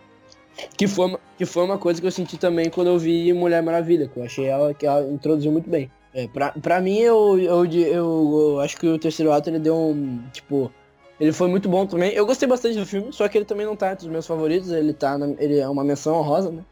[0.78, 3.64] Que foi, uma- que foi uma coisa que eu senti também quando eu vi Mulher
[3.64, 5.90] Maravilha, que eu achei ela que ela introduziu muito bem.
[6.14, 9.76] É, pra, pra mim, eu, eu, eu, eu acho que o terceiro ato ele deu
[9.76, 10.22] um.
[10.32, 10.72] Tipo.
[11.20, 12.12] Ele foi muito bom também.
[12.14, 14.72] Eu gostei bastante do filme, só que ele também não tá entre os meus favoritos.
[14.72, 15.18] Ele tá.
[15.18, 16.64] na- ele é uma menção honrosa, né?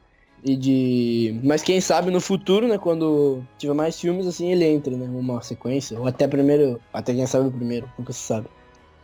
[0.43, 1.39] E de.
[1.43, 2.77] Mas quem sabe no futuro, né?
[2.77, 5.05] Quando tiver mais filmes, assim, ele entre, né?
[5.07, 5.99] Uma sequência.
[5.99, 6.79] Ou até primeiro.
[6.91, 8.47] Até quem sabe o primeiro, nunca se sabe.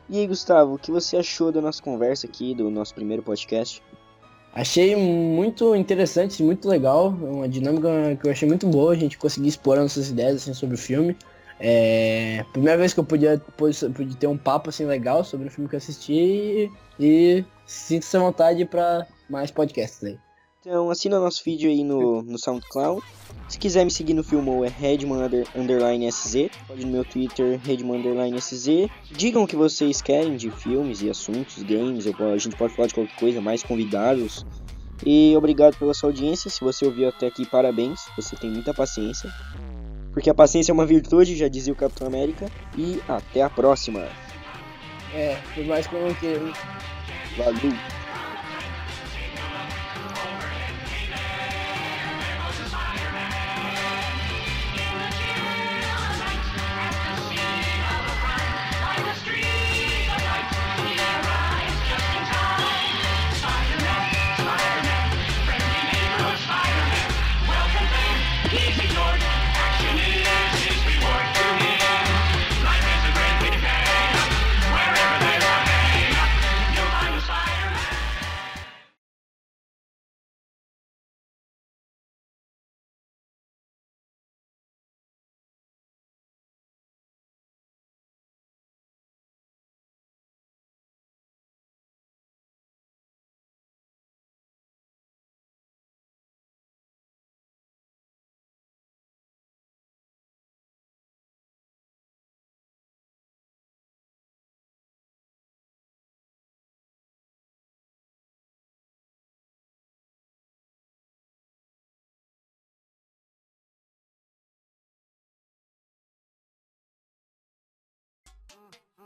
[0.07, 3.81] E aí, Gustavo, o que você achou da nossa conversa aqui, do nosso primeiro podcast?
[4.53, 9.49] Achei muito interessante, muito legal, uma dinâmica que eu achei muito boa, a gente conseguir
[9.49, 11.17] expor nossas ideias assim, sobre o filme.
[11.59, 15.67] É, primeira vez que eu podia, pude ter um papo assim legal sobre o filme
[15.67, 20.19] que eu assisti e sinto essa vontade para mais podcasts aí.
[20.65, 22.99] Então assina nosso vídeo aí no, no SoundCloud.
[23.47, 26.49] Se quiser me seguir no Filmou é Redman under, underline SZ.
[26.65, 28.89] Pode no meu Twitter, Redman underline SZ.
[29.11, 32.07] Digam o que vocês querem de filmes e assuntos, games.
[32.07, 34.43] Eu, a gente pode falar de qualquer coisa, mais convidados.
[35.05, 36.49] E obrigado pela sua audiência.
[36.49, 37.99] Se você ouviu até aqui, parabéns.
[38.15, 39.31] Você tem muita paciência.
[40.13, 42.49] Porque a paciência é uma virtude, já dizia o Capitão América.
[42.75, 43.99] E até a próxima.
[45.13, 46.41] É, por mais que eu não queira.
[47.37, 47.94] Valeu!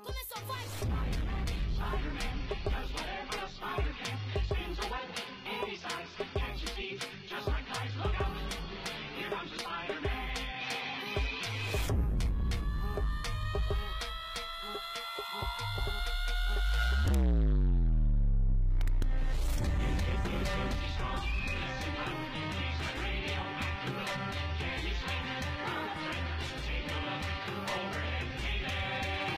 [0.06, 0.76] Put me some vice.
[1.76, 5.29] Spider-Man does whatever Spider-Man spins away.